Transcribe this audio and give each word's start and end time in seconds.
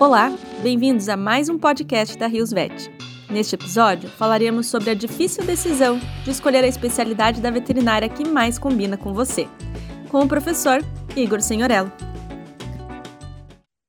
Olá, 0.00 0.32
bem-vindos 0.62 1.10
a 1.10 1.16
mais 1.16 1.50
um 1.50 1.58
podcast 1.58 2.16
da 2.16 2.26
Rios 2.26 2.50
Vet. 2.50 2.90
Neste 3.28 3.54
episódio, 3.54 4.08
falaremos 4.08 4.66
sobre 4.66 4.88
a 4.88 4.94
difícil 4.94 5.44
decisão 5.44 6.00
de 6.24 6.30
escolher 6.30 6.64
a 6.64 6.66
especialidade 6.66 7.42
da 7.42 7.50
veterinária 7.50 8.08
que 8.08 8.26
mais 8.26 8.58
combina 8.58 8.96
com 8.96 9.12
você, 9.12 9.46
com 10.08 10.20
o 10.20 10.26
professor 10.26 10.80
Igor 11.14 11.42
Senhorello. 11.42 11.92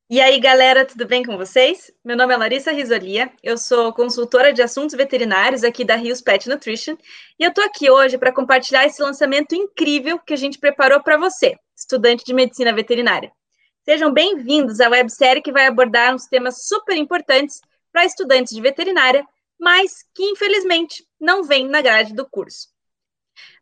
E 0.09 0.19
aí, 0.19 0.37
galera, 0.37 0.83
tudo 0.83 1.07
bem 1.07 1.23
com 1.23 1.37
vocês? 1.37 1.89
Meu 2.03 2.17
nome 2.17 2.33
é 2.33 2.37
Larissa 2.37 2.73
Risolia, 2.73 3.31
eu 3.41 3.57
sou 3.57 3.93
consultora 3.93 4.51
de 4.51 4.61
assuntos 4.61 4.93
veterinários 4.93 5.63
aqui 5.63 5.85
da 5.85 5.95
Rios 5.95 6.21
Pet 6.21 6.49
Nutrition 6.49 6.97
e 7.39 7.45
eu 7.45 7.53
tô 7.53 7.61
aqui 7.61 7.89
hoje 7.89 8.17
para 8.17 8.33
compartilhar 8.33 8.85
esse 8.85 9.01
lançamento 9.01 9.55
incrível 9.55 10.19
que 10.19 10.33
a 10.33 10.37
gente 10.37 10.59
preparou 10.59 11.01
para 11.01 11.15
você, 11.15 11.55
estudante 11.73 12.25
de 12.25 12.33
medicina 12.33 12.73
veterinária. 12.73 13.31
Sejam 13.83 14.13
bem-vindos 14.13 14.79
à 14.79 14.89
websérie 14.89 15.41
que 15.41 15.51
vai 15.51 15.65
abordar 15.65 16.13
uns 16.13 16.27
temas 16.27 16.67
super 16.67 16.95
importantes 16.95 17.61
para 17.91 18.05
estudantes 18.05 18.53
de 18.53 18.61
veterinária, 18.61 19.25
mas 19.59 20.03
que 20.13 20.23
infelizmente 20.23 21.05
não 21.19 21.43
vem 21.43 21.67
na 21.67 21.81
grade 21.81 22.13
do 22.13 22.27
curso. 22.29 22.67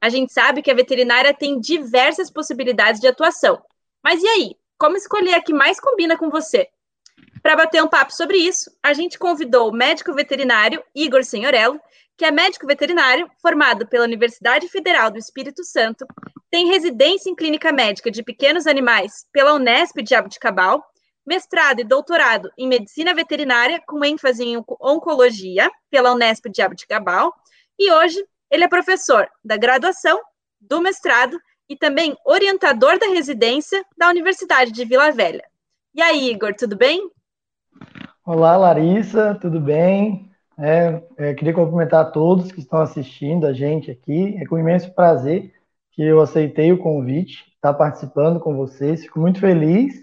A 0.01 0.09
gente 0.09 0.33
sabe 0.33 0.61
que 0.61 0.69
a 0.69 0.75
veterinária 0.75 1.33
tem 1.33 1.59
diversas 1.59 2.29
possibilidades 2.29 2.99
de 2.99 3.07
atuação, 3.07 3.61
mas 4.03 4.21
e 4.21 4.27
aí? 4.27 4.59
como 4.79 4.95
escolher 4.95 5.33
a 5.35 5.43
que 5.43 5.53
mais 5.53 5.77
combina 5.77 6.17
com 6.17 6.29
você. 6.29 6.69
Para 7.43 7.57
bater 7.57 7.83
um 7.83 7.87
papo 7.87 8.13
sobre 8.13 8.37
isso, 8.37 8.71
a 8.81 8.93
gente 8.93 9.19
convidou 9.19 9.69
o 9.69 9.73
médico 9.73 10.13
veterinário 10.13 10.81
Igor 10.95 11.23
Senhorello, 11.23 11.79
que 12.17 12.23
é 12.23 12.31
médico 12.31 12.65
veterinário 12.65 13.29
formado 13.41 13.85
pela 13.85 14.05
Universidade 14.05 14.69
Federal 14.69 15.11
do 15.11 15.17
Espírito 15.17 15.65
Santo, 15.65 16.05
tem 16.51 16.67
residência 16.67 17.29
em 17.29 17.35
clínica 17.35 17.71
médica 17.71 18.09
de 18.09 18.23
pequenos 18.23 18.65
animais 18.65 19.25
pela 19.31 19.53
Unesp 19.53 20.01
de 20.01 20.09
Jabuticabal, 20.09 20.83
mestrado 21.25 21.79
e 21.79 21.83
doutorado 21.83 22.49
em 22.57 22.67
medicina 22.67 23.13
veterinária 23.13 23.81
com 23.85 24.03
ênfase 24.03 24.43
em 24.43 24.57
oncologia 24.81 25.69
pela 25.91 26.11
Unesp 26.11 26.49
de 26.49 26.57
Jabuticabal, 26.57 27.33
e 27.77 27.91
hoje 27.91 28.23
ele 28.49 28.63
é 28.63 28.67
professor 28.67 29.29
da 29.43 29.55
graduação, 29.57 30.19
do 30.59 30.81
mestrado 30.81 31.39
e 31.69 31.77
também 31.77 32.17
orientador 32.25 32.97
da 32.97 33.07
residência 33.07 33.85
da 33.95 34.09
Universidade 34.09 34.71
de 34.71 34.83
Vila 34.83 35.11
Velha. 35.11 35.45
E 35.93 36.01
aí, 36.01 36.31
Igor, 36.31 36.55
tudo 36.55 36.75
bem? 36.75 37.09
Olá, 38.25 38.57
Larissa, 38.57 39.37
tudo 39.39 39.59
bem? 39.59 40.29
É, 40.57 41.01
é, 41.17 41.33
queria 41.33 41.53
cumprimentar 41.53 42.11
todos 42.11 42.51
que 42.51 42.59
estão 42.59 42.81
assistindo 42.81 43.45
a 43.45 43.53
gente 43.53 43.89
aqui. 43.89 44.35
É 44.37 44.45
com 44.45 44.57
imenso 44.57 44.93
prazer 44.93 45.53
que 45.99 46.05
eu 46.05 46.21
aceitei 46.21 46.71
o 46.71 46.77
convite, 46.77 47.43
estar 47.55 47.73
participando 47.73 48.39
com 48.39 48.55
vocês. 48.55 49.01
Fico 49.01 49.19
muito 49.19 49.37
feliz 49.37 49.93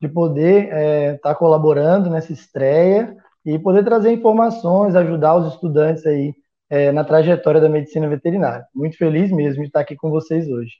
de 0.00 0.08
poder 0.08 0.68
é, 0.72 1.14
estar 1.16 1.34
colaborando 1.34 2.08
nessa 2.08 2.32
estreia 2.32 3.16
e 3.44 3.58
poder 3.58 3.84
trazer 3.84 4.12
informações, 4.12 4.94
ajudar 4.94 5.34
os 5.34 5.52
estudantes 5.52 6.06
aí 6.06 6.32
é, 6.70 6.92
na 6.92 7.02
trajetória 7.02 7.60
da 7.60 7.68
medicina 7.68 8.08
veterinária. 8.08 8.64
Muito 8.72 8.96
feliz 8.96 9.32
mesmo 9.32 9.62
de 9.62 9.66
estar 9.66 9.80
aqui 9.80 9.96
com 9.96 10.08
vocês 10.08 10.46
hoje. 10.48 10.74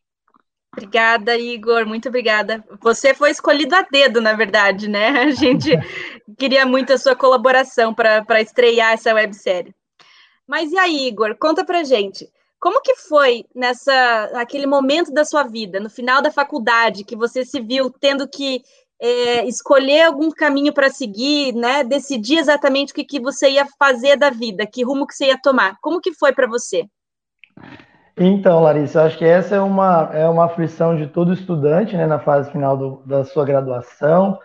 Obrigada, 0.73 1.37
Igor, 1.37 1.85
muito 1.85 2.09
obrigada. 2.09 2.63
Você 2.81 3.13
foi 3.13 3.33
escolhido 3.33 3.75
a 3.75 3.83
dedo, 3.83 4.21
na 4.21 4.35
verdade, 4.35 4.89
né? 4.89 5.09
A 5.09 5.31
gente 5.33 5.69
queria 6.39 6.65
muito 6.65 6.93
a 6.93 6.99
sua 6.99 7.17
colaboração 7.17 7.93
para 7.93 8.41
estrear 8.41 8.93
essa 8.93 9.13
websérie. 9.13 9.75
Mas 10.47 10.71
e 10.71 10.79
aí, 10.79 11.09
Igor, 11.09 11.37
conta 11.41 11.65
pra 11.65 11.83
gente. 11.83 12.25
Como 12.61 12.83
que 12.83 12.95
foi 12.95 13.47
nessa 13.55 14.31
aquele 14.35 14.67
momento 14.67 15.13
da 15.13 15.25
sua 15.25 15.45
vida, 15.45 15.81
no 15.81 15.89
final 15.89 16.21
da 16.21 16.31
faculdade, 16.31 17.05
que 17.05 17.17
você 17.17 17.45
se 17.45 17.61
viu 17.61 17.91
tendo 17.91 18.29
que 18.29 18.63
é, 19.01 19.47
escolher 19.47 20.03
algum 20.03 20.31
caminho 20.31 20.73
para 20.73 20.91
seguir, 20.91 21.55
né? 21.55 21.83
Decidir 21.83 22.39
exatamente 22.39 22.93
o 22.93 22.95
que, 22.95 23.05
que 23.05 23.19
você 23.19 23.51
ia 23.53 23.67
fazer 23.79 24.17
da 24.17 24.29
vida, 24.29 24.67
que 24.67 24.85
rumo 24.85 25.07
que 25.07 25.15
você 25.15 25.29
ia 25.29 25.41
tomar. 25.41 25.79
Como 25.81 26.01
que 26.01 26.13
foi 26.13 26.33
para 26.33 26.47
você? 26.47 26.85
Então, 28.15 28.61
Larissa, 28.61 29.01
eu 29.01 29.07
acho 29.07 29.17
que 29.17 29.25
essa 29.25 29.57
é 29.57 29.61
uma, 29.61 30.11
é 30.13 30.29
uma 30.29 30.45
aflição 30.45 30.95
de 30.95 31.07
todo 31.07 31.33
estudante, 31.33 31.97
né, 31.97 32.07
na 32.07 32.19
fase 32.19 32.53
final 32.53 32.77
do, 32.77 33.03
da 33.07 33.25
sua 33.25 33.47
graduação. 33.47 34.39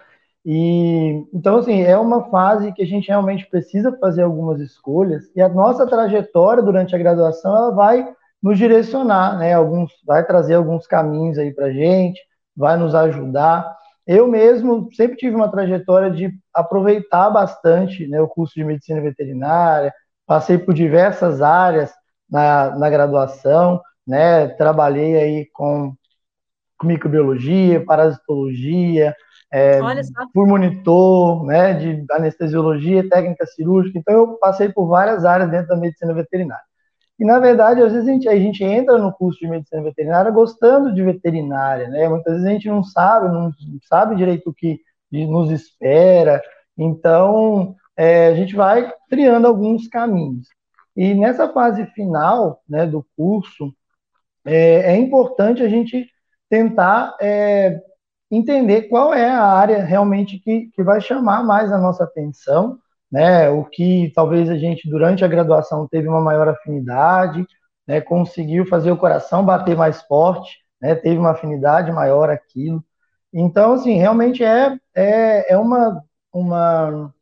E 0.45 1.25
então, 1.33 1.57
assim, 1.57 1.81
é 1.81 1.97
uma 1.97 2.29
fase 2.29 2.72
que 2.72 2.83
a 2.83 2.85
gente 2.85 3.07
realmente 3.07 3.47
precisa 3.50 3.97
fazer 4.00 4.22
algumas 4.22 4.61
escolhas, 4.61 5.23
e 5.35 5.41
a 5.41 5.50
nossa 5.50 5.88
trajetória 5.88 6.61
durante 6.61 6.95
a 6.95 7.00
graduação 7.00 7.56
ela 7.56 7.72
vai 7.72 8.07
nos 8.41 8.57
direcionar, 8.57 9.39
né? 9.39 9.53
Alguns, 9.53 9.91
vai 10.06 10.23
trazer 10.23 10.53
alguns 10.53 10.85
caminhos 10.85 11.38
aí 11.39 11.51
para 11.51 11.72
gente, 11.73 12.22
vai 12.56 12.78
nos 12.78 12.94
ajudar. 12.94 13.75
Eu 14.06 14.28
mesmo 14.28 14.88
sempre 14.94 15.17
tive 15.17 15.35
uma 15.35 15.50
trajetória 15.50 16.11
de 16.11 16.31
aproveitar 16.53 17.31
bastante 17.31 18.07
né, 18.07 18.22
o 18.22 18.27
curso 18.27 18.53
de 18.53 18.63
medicina 18.63 19.01
veterinária, 19.01 19.91
passei 20.27 20.59
por 20.59 20.75
diversas 20.75 21.41
áreas 21.41 21.91
na, 22.29 22.77
na 22.77 22.89
graduação, 22.89 23.81
né? 24.06 24.47
Trabalhei 24.50 25.17
aí 25.17 25.45
com 25.51 25.95
microbiologia, 26.83 27.83
parasitologia, 27.83 29.16
é, 29.55 29.79
por 30.33 30.45
monitor, 30.45 31.45
né? 31.45 31.73
De 31.73 32.05
anestesiologia, 32.11 33.07
técnica 33.07 33.45
cirúrgica. 33.45 33.97
Então 33.97 34.13
eu 34.13 34.27
passei 34.38 34.67
por 34.67 34.85
várias 34.88 35.23
áreas 35.23 35.49
dentro 35.49 35.69
da 35.69 35.77
medicina 35.77 36.13
veterinária. 36.13 36.63
E 37.17 37.23
na 37.23 37.39
verdade, 37.39 37.81
às 37.81 37.94
vezes 37.94 38.05
a 38.05 38.11
gente, 38.11 38.27
a 38.27 38.35
gente 38.35 38.61
entra 38.65 38.97
no 38.97 39.13
curso 39.13 39.39
de 39.39 39.47
medicina 39.47 39.81
veterinária 39.81 40.29
gostando 40.29 40.94
de 40.94 41.01
veterinária, 41.01 41.88
né? 41.88 42.09
Muitas 42.09 42.33
vezes 42.33 42.47
a 42.47 42.51
gente 42.51 42.67
não 42.67 42.83
sabe, 42.83 43.29
não 43.29 43.49
sabe 43.88 44.17
direito 44.17 44.49
o 44.49 44.53
que 44.53 44.81
nos 45.09 45.49
espera. 45.49 46.41
Então, 46.77 47.73
é, 47.95 48.27
a 48.27 48.35
gente 48.35 48.53
vai 48.53 48.91
criando 49.09 49.47
alguns 49.47 49.88
caminhos. 49.88 50.49
E 50.97 51.13
nessa 51.13 51.47
fase 51.47 51.85
final 51.88 52.61
né, 52.67 52.85
do 52.85 53.05
curso, 53.15 53.73
é, 54.44 54.94
é 54.94 54.97
importante 54.97 55.63
a 55.63 55.69
gente 55.69 56.09
tentar 56.49 57.15
é, 57.21 57.81
entender 58.31 58.84
qual 58.84 59.13
é 59.13 59.30
a 59.30 59.44
área 59.44 59.84
realmente 59.84 60.40
que, 60.40 60.68
que 60.74 60.84
vai 60.84 61.00
chamar 61.00 61.44
mais 61.44 61.72
a 61.72 61.78
nossa 61.78 62.03
atenção, 62.03 62.78
né, 63.12 63.50
o 63.50 63.63
que 63.66 64.12
talvez 64.16 64.50
a 64.50 64.58
gente, 64.58 64.90
durante 64.90 65.24
a 65.24 65.28
graduação, 65.28 65.88
teve 65.88 66.08
uma 66.08 66.22
maior 66.22 66.47
afinidade, 66.47 67.46
né, 67.88 68.02
conseguiu 68.02 68.66
fazer 68.66 68.91
o 68.91 68.97
coração 68.97 69.46
bater 69.46 69.75
mais 69.78 70.02
forte, 70.03 70.59
né, 70.81 70.96
teve 70.96 71.18
uma 71.18 71.31
afinidade 71.31 71.91
maior 71.91 72.30
aquilo. 72.30 72.84
Então, 73.34 73.74
assim, 73.74 73.97
realmente 73.97 74.44
é, 74.44 74.78
é, 74.96 75.53
é 75.53 75.57
uma, 75.57 76.02
uma 76.34 77.13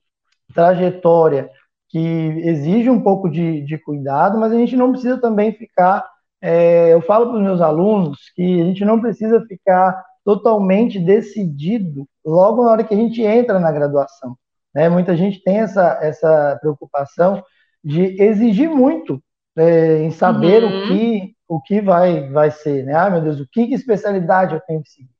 trajetória 0.53 1.49
que 1.89 1.99
exige 1.99 2.89
um 2.89 3.01
pouco 3.01 3.29
de, 3.29 3.61
de 3.61 3.77
cuidado, 3.77 4.39
mas 4.39 4.51
a 4.51 4.55
gente 4.55 4.75
não 4.75 4.91
precisa 4.91 5.19
também 5.19 5.53
ficar. 5.53 6.03
É, 6.41 6.93
eu 6.93 7.01
falo 7.01 7.27
para 7.27 7.37
os 7.37 7.43
meus 7.43 7.61
alunos 7.61 8.31
que 8.35 8.61
a 8.61 8.65
gente 8.65 8.83
não 8.83 8.99
precisa 8.99 9.45
ficar 9.47 10.03
totalmente 10.23 10.99
decidido 10.99 12.07
logo 12.25 12.63
na 12.63 12.71
hora 12.71 12.83
que 12.83 12.93
a 12.93 12.97
gente 12.97 13.21
entra 13.21 13.59
na 13.59 13.71
graduação. 13.71 14.37
Né? 14.73 14.89
Muita 14.89 15.15
gente 15.15 15.43
tem 15.43 15.59
essa, 15.59 15.99
essa 16.01 16.57
preocupação 16.61 17.43
de 17.83 18.21
exigir 18.21 18.69
muito 18.69 19.21
é, 19.55 19.99
em 20.03 20.11
saber 20.11 20.63
uhum. 20.63 20.69
o 20.69 20.87
que 20.87 21.33
o 21.45 21.61
que 21.61 21.81
vai 21.81 22.31
vai 22.31 22.49
ser, 22.49 22.83
né? 22.83 22.95
Ah, 22.95 23.09
meu 23.09 23.21
Deus, 23.21 23.39
o 23.39 23.47
que, 23.51 23.67
que 23.67 23.75
especialidade 23.75 24.55
eu 24.55 24.61
tenho 24.61 24.81
que 24.81 24.89
seguir? 24.89 25.11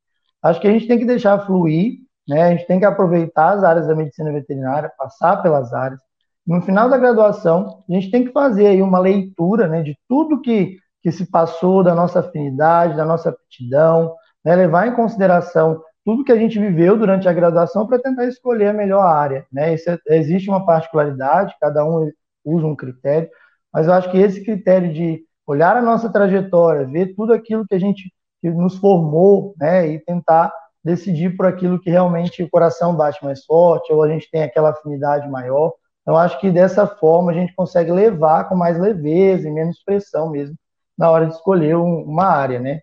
Acho 0.41 0.59
que 0.59 0.67
a 0.67 0.71
gente 0.71 0.87
tem 0.87 0.97
que 0.97 1.05
deixar 1.05 1.45
fluir, 1.45 1.97
né? 2.27 2.43
A 2.43 2.49
gente 2.51 2.65
tem 2.65 2.79
que 2.79 2.85
aproveitar 2.85 3.51
as 3.51 3.63
áreas 3.63 3.87
da 3.87 3.95
medicina 3.95 4.31
veterinária, 4.31 4.91
passar 4.97 5.43
pelas 5.43 5.73
áreas, 5.73 5.99
no 6.45 6.61
final 6.61 6.89
da 6.89 6.97
graduação, 6.97 7.83
a 7.89 7.93
gente 7.93 8.11
tem 8.11 8.25
que 8.25 8.31
fazer 8.31 8.67
aí 8.67 8.81
uma 8.81 8.99
leitura 8.99 9.67
né, 9.67 9.81
de 9.81 9.97
tudo 10.09 10.41
que, 10.41 10.77
que 11.01 11.11
se 11.11 11.25
passou, 11.25 11.81
da 11.81 11.95
nossa 11.95 12.19
afinidade, 12.19 12.97
da 12.97 13.05
nossa 13.05 13.29
aptidão, 13.29 14.13
né, 14.43 14.55
levar 14.55 14.87
em 14.87 14.95
consideração 14.95 15.81
tudo 16.05 16.23
que 16.23 16.31
a 16.31 16.37
gente 16.37 16.59
viveu 16.59 16.97
durante 16.97 17.27
a 17.27 17.33
graduação 17.33 17.87
para 17.87 17.99
tentar 17.99 18.25
escolher 18.25 18.67
a 18.67 18.73
melhor 18.73 19.01
área. 19.01 19.45
Né? 19.51 19.73
Isso 19.73 19.89
é, 19.89 19.99
existe 20.09 20.49
uma 20.49 20.65
particularidade, 20.65 21.55
cada 21.61 21.85
um 21.85 22.11
usa 22.43 22.67
um 22.67 22.75
critério, 22.75 23.29
mas 23.71 23.87
eu 23.87 23.93
acho 23.93 24.11
que 24.11 24.17
esse 24.17 24.43
critério 24.43 24.93
de 24.93 25.23
olhar 25.47 25.77
a 25.77 25.81
nossa 25.81 26.11
trajetória, 26.11 26.85
ver 26.85 27.15
tudo 27.15 27.33
aquilo 27.33 27.65
que 27.65 27.75
a 27.75 27.79
gente 27.79 28.11
que 28.41 28.49
nos 28.49 28.77
formou, 28.77 29.55
né, 29.57 29.87
e 29.87 29.99
tentar 29.99 30.51
decidir 30.83 31.37
por 31.37 31.45
aquilo 31.45 31.79
que 31.79 31.89
realmente 31.89 32.43
o 32.43 32.49
coração 32.49 32.93
bate 32.93 33.23
mais 33.23 33.45
forte, 33.45 33.93
ou 33.93 34.03
a 34.03 34.09
gente 34.09 34.29
tem 34.29 34.43
aquela 34.43 34.71
afinidade 34.71 35.29
maior, 35.29 35.71
então, 36.03 36.17
acho 36.17 36.39
que 36.39 36.51
dessa 36.51 36.85
forma 36.85 37.31
a 37.31 37.33
gente 37.33 37.55
consegue 37.55 37.91
levar 37.91 38.47
com 38.49 38.55
mais 38.55 38.77
leveza 38.77 39.47
e 39.47 39.51
menos 39.51 39.81
pressão 39.83 40.29
mesmo 40.29 40.55
na 40.97 41.09
hora 41.09 41.25
de 41.25 41.33
escolher 41.33 41.75
um, 41.75 42.03
uma 42.03 42.25
área, 42.25 42.59
né? 42.59 42.81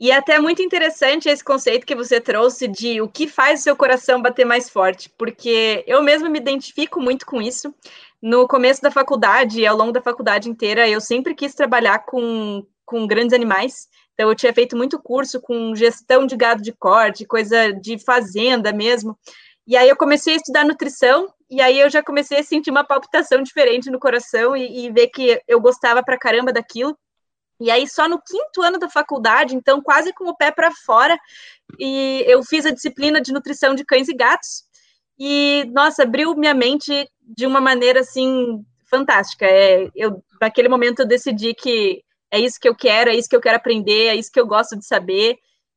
E 0.00 0.10
é 0.10 0.16
até 0.16 0.38
muito 0.38 0.62
interessante 0.62 1.28
esse 1.28 1.44
conceito 1.44 1.84
que 1.84 1.94
você 1.94 2.18
trouxe 2.18 2.66
de 2.66 3.02
o 3.02 3.08
que 3.08 3.28
faz 3.28 3.60
o 3.60 3.62
seu 3.64 3.76
coração 3.76 4.22
bater 4.22 4.46
mais 4.46 4.70
forte, 4.70 5.10
porque 5.10 5.84
eu 5.86 6.02
mesma 6.02 6.30
me 6.30 6.38
identifico 6.38 6.98
muito 6.98 7.26
com 7.26 7.42
isso. 7.42 7.74
No 8.22 8.48
começo 8.48 8.80
da 8.80 8.90
faculdade 8.90 9.66
ao 9.66 9.76
longo 9.76 9.92
da 9.92 10.00
faculdade 10.00 10.48
inteira, 10.48 10.88
eu 10.88 11.02
sempre 11.02 11.34
quis 11.34 11.54
trabalhar 11.54 11.98
com, 12.06 12.66
com 12.86 13.06
grandes 13.06 13.34
animais. 13.34 13.88
Então, 14.14 14.30
eu 14.30 14.34
tinha 14.34 14.54
feito 14.54 14.74
muito 14.74 14.98
curso 14.98 15.38
com 15.38 15.74
gestão 15.74 16.24
de 16.24 16.34
gado 16.34 16.62
de 16.62 16.72
corte, 16.72 17.26
coisa 17.26 17.70
de 17.70 17.98
fazenda 17.98 18.72
mesmo. 18.72 19.18
E 19.66 19.76
aí 19.76 19.88
eu 19.88 19.96
comecei 19.96 20.32
a 20.32 20.36
estudar 20.36 20.64
nutrição, 20.64 21.28
e 21.50 21.60
aí 21.60 21.78
eu 21.78 21.90
já 21.90 22.02
comecei 22.02 22.38
a 22.38 22.42
sentir 22.42 22.70
uma 22.70 22.84
palpitação 22.84 23.42
diferente 23.42 23.90
no 23.90 24.00
coração 24.00 24.56
e, 24.56 24.86
e 24.86 24.90
ver 24.90 25.08
que 25.08 25.42
eu 25.46 25.60
gostava 25.60 26.02
pra 26.02 26.18
caramba 26.18 26.54
daquilo. 26.54 26.96
E 27.60 27.70
aí, 27.70 27.86
só 27.86 28.08
no 28.08 28.20
quinto 28.20 28.62
ano 28.62 28.78
da 28.78 28.88
faculdade, 28.88 29.54
então 29.54 29.82
quase 29.82 30.12
com 30.14 30.28
o 30.28 30.36
pé 30.36 30.50
para 30.50 30.70
fora, 30.72 31.18
e 31.78 32.24
eu 32.26 32.42
fiz 32.42 32.64
a 32.64 32.70
disciplina 32.70 33.20
de 33.20 33.32
nutrição 33.32 33.74
de 33.74 33.84
cães 33.84 34.08
e 34.08 34.14
gatos. 34.14 34.64
E, 35.18 35.66
nossa, 35.72 36.04
abriu 36.04 36.34
minha 36.34 36.54
mente 36.54 37.06
de 37.20 37.46
uma 37.46 37.60
maneira 37.60 38.00
assim 38.00 38.64
fantástica. 38.86 39.44
É, 39.44 39.90
eu, 39.94 40.24
naquele 40.40 40.68
momento, 40.68 41.00
eu 41.00 41.06
decidi 41.06 41.52
que 41.54 42.02
é 42.30 42.40
isso 42.40 42.58
que 42.58 42.68
eu 42.68 42.74
quero, 42.74 43.10
é 43.10 43.14
isso 43.14 43.28
que 43.28 43.36
eu 43.36 43.40
quero 43.40 43.56
aprender, 43.56 44.06
é 44.06 44.16
isso 44.16 44.32
que 44.32 44.40
eu 44.40 44.46
gosto 44.46 44.76
de 44.78 44.86
saber. 44.86 45.36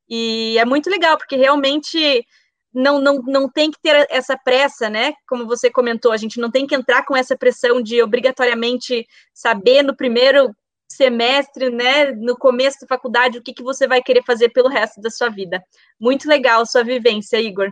E 0.09 0.57
é 0.57 0.63
muito 0.63 0.89
legal, 0.89 1.18
porque 1.18 1.35
realmente 1.35 2.25
não, 2.74 3.00
não, 3.00 3.21
não 3.24 3.50
tem 3.50 3.69
que 3.69 3.80
ter 3.81 4.07
essa 4.09 4.38
pressa, 4.38 4.89
né? 4.89 5.13
Como 5.27 5.45
você 5.45 5.69
comentou, 5.69 6.12
a 6.12 6.18
gente 6.18 6.39
não 6.39 6.50
tem 6.50 6.65
que 6.65 6.75
entrar 6.75 7.06
com 7.06 7.15
essa 7.15 7.38
pressão 7.38 7.81
de 7.81 8.01
obrigatoriamente 8.01 9.06
saber 9.33 9.83
no 9.83 9.95
primeiro 9.95 10.56
semestre, 10.94 11.69
né, 11.69 12.12
no 12.12 12.38
começo 12.38 12.80
da 12.81 12.88
faculdade, 12.88 13.38
o 13.38 13.42
que, 13.42 13.54
que 13.54 13.63
você 13.63 13.88
vai 13.88 14.01
querer 14.01 14.24
fazer 14.24 14.50
pelo 14.50 14.69
resto 14.69 15.01
da 15.01 15.10
sua 15.10 15.30
vida. 15.30 15.63
Muito 16.00 16.28
legal 16.28 16.66
sua 16.66 16.84
vivência, 16.84 17.40
Igor. 17.40 17.72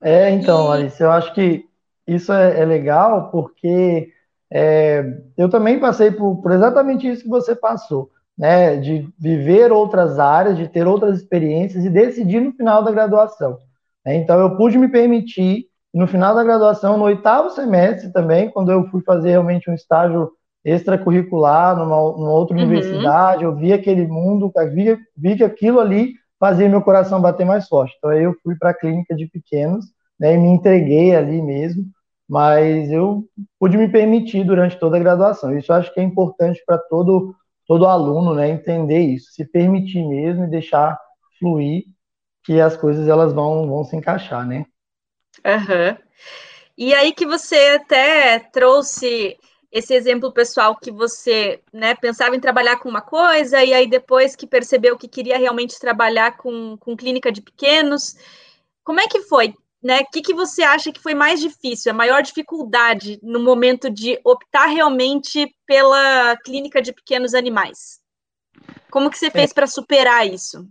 É, 0.00 0.30
então, 0.30 0.68
e... 0.68 0.72
Alice, 0.72 1.02
eu 1.02 1.10
acho 1.10 1.32
que 1.34 1.64
isso 2.06 2.32
é, 2.32 2.60
é 2.60 2.64
legal 2.64 3.30
porque 3.30 4.12
é, 4.50 5.04
eu 5.36 5.48
também 5.48 5.78
passei 5.78 6.10
por, 6.10 6.36
por, 6.40 6.52
exatamente 6.52 7.08
isso 7.08 7.22
que 7.22 7.28
você 7.28 7.54
passou, 7.54 8.10
né, 8.36 8.76
de 8.76 9.08
viver 9.18 9.72
outras 9.72 10.18
áreas, 10.18 10.56
de 10.56 10.68
ter 10.68 10.86
outras 10.86 11.18
experiências 11.18 11.84
e 11.84 11.90
decidir 11.90 12.40
no 12.40 12.52
final 12.52 12.82
da 12.82 12.90
graduação. 12.90 13.58
Né? 14.04 14.16
Então, 14.16 14.40
eu 14.40 14.56
pude 14.56 14.78
me 14.78 14.88
permitir, 14.88 15.66
no 15.92 16.06
final 16.06 16.34
da 16.34 16.44
graduação, 16.44 16.96
no 16.96 17.04
oitavo 17.04 17.50
semestre 17.50 18.12
também, 18.12 18.50
quando 18.50 18.70
eu 18.72 18.86
fui 18.88 19.02
fazer 19.02 19.30
realmente 19.30 19.70
um 19.70 19.74
estágio 19.74 20.30
extracurricular 20.64 21.76
numa, 21.76 21.96
numa 21.96 22.32
outra 22.32 22.56
uhum. 22.56 22.62
universidade, 22.62 23.44
eu 23.44 23.54
vi 23.54 23.72
aquele 23.72 24.06
mundo, 24.06 24.52
vi, 24.72 24.98
vi 25.16 25.36
que 25.36 25.44
aquilo 25.44 25.80
ali 25.80 26.14
fazia 26.38 26.68
meu 26.68 26.82
coração 26.82 27.20
bater 27.20 27.44
mais 27.44 27.68
forte. 27.68 27.94
Então 27.98 28.10
aí 28.10 28.22
eu 28.22 28.34
fui 28.42 28.56
para 28.56 28.70
a 28.70 28.74
clínica 28.74 29.14
de 29.14 29.26
pequenos, 29.26 29.86
né, 30.18 30.34
e 30.34 30.38
me 30.38 30.48
entreguei 30.48 31.14
ali 31.14 31.40
mesmo, 31.40 31.84
mas 32.28 32.90
eu 32.90 33.24
pude 33.58 33.76
me 33.76 33.88
permitir 33.88 34.44
durante 34.44 34.78
toda 34.78 34.96
a 34.96 35.00
graduação. 35.00 35.56
Isso 35.56 35.72
eu 35.72 35.76
acho 35.76 35.92
que 35.92 36.00
é 36.00 36.02
importante 36.02 36.62
para 36.66 36.78
todo 36.78 37.34
todo 37.66 37.86
aluno, 37.86 38.32
né, 38.32 38.48
entender 38.48 39.00
isso, 39.00 39.30
se 39.32 39.44
permitir 39.44 40.02
mesmo 40.02 40.44
e 40.44 40.50
deixar 40.50 40.98
fluir, 41.38 41.84
que 42.42 42.58
as 42.60 42.74
coisas 42.76 43.06
elas 43.08 43.32
vão 43.32 43.68
vão 43.68 43.84
se 43.84 43.94
encaixar, 43.94 44.46
né? 44.46 44.64
Uhum. 45.44 45.96
E 46.76 46.94
aí 46.94 47.12
que 47.12 47.26
você 47.26 47.78
até 47.78 48.38
trouxe 48.38 49.36
esse 49.70 49.94
exemplo 49.94 50.32
pessoal 50.32 50.76
que 50.76 50.90
você 50.90 51.60
né, 51.72 51.94
pensava 51.94 52.34
em 52.34 52.40
trabalhar 52.40 52.78
com 52.78 52.88
uma 52.88 53.02
coisa 53.02 53.62
e 53.62 53.74
aí 53.74 53.86
depois 53.86 54.34
que 54.34 54.46
percebeu 54.46 54.96
que 54.96 55.08
queria 55.08 55.38
realmente 55.38 55.78
trabalhar 55.78 56.36
com, 56.36 56.76
com 56.78 56.96
clínica 56.96 57.30
de 57.30 57.42
pequenos, 57.42 58.16
como 58.82 59.00
é 59.00 59.06
que 59.06 59.20
foi? 59.20 59.54
Né? 59.82 60.00
O 60.00 60.10
que, 60.10 60.22
que 60.22 60.34
você 60.34 60.62
acha 60.62 60.90
que 60.90 61.00
foi 61.00 61.14
mais 61.14 61.40
difícil, 61.40 61.92
a 61.92 61.94
maior 61.94 62.22
dificuldade 62.22 63.20
no 63.22 63.38
momento 63.40 63.90
de 63.90 64.18
optar 64.24 64.66
realmente 64.66 65.54
pela 65.66 66.36
clínica 66.44 66.80
de 66.82 66.92
pequenos 66.92 67.34
animais? 67.34 68.00
Como 68.90 69.10
que 69.10 69.18
você 69.18 69.30
fez 69.30 69.52
para 69.52 69.66
superar 69.66 70.26
isso? 70.26 70.66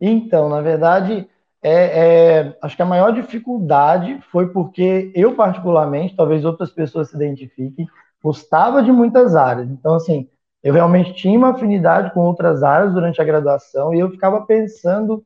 Então, 0.00 0.48
na 0.48 0.60
verdade, 0.60 1.28
é, 1.62 1.72
é, 1.72 2.58
acho 2.62 2.76
que 2.76 2.82
a 2.82 2.86
maior 2.86 3.12
dificuldade 3.12 4.20
foi 4.30 4.48
porque 4.50 5.10
eu, 5.14 5.34
particularmente, 5.34 6.14
talvez 6.14 6.44
outras 6.44 6.70
pessoas 6.70 7.10
se 7.10 7.16
identifiquem, 7.16 7.88
gostava 8.22 8.82
de 8.82 8.90
muitas 8.92 9.36
áreas. 9.36 9.68
Então, 9.68 9.94
assim, 9.94 10.28
eu 10.62 10.74
realmente 10.74 11.14
tinha 11.14 11.38
uma 11.38 11.50
afinidade 11.50 12.12
com 12.12 12.20
outras 12.20 12.62
áreas 12.62 12.92
durante 12.92 13.20
a 13.20 13.24
graduação 13.24 13.94
e 13.94 14.00
eu 14.00 14.10
ficava 14.10 14.44
pensando, 14.44 15.24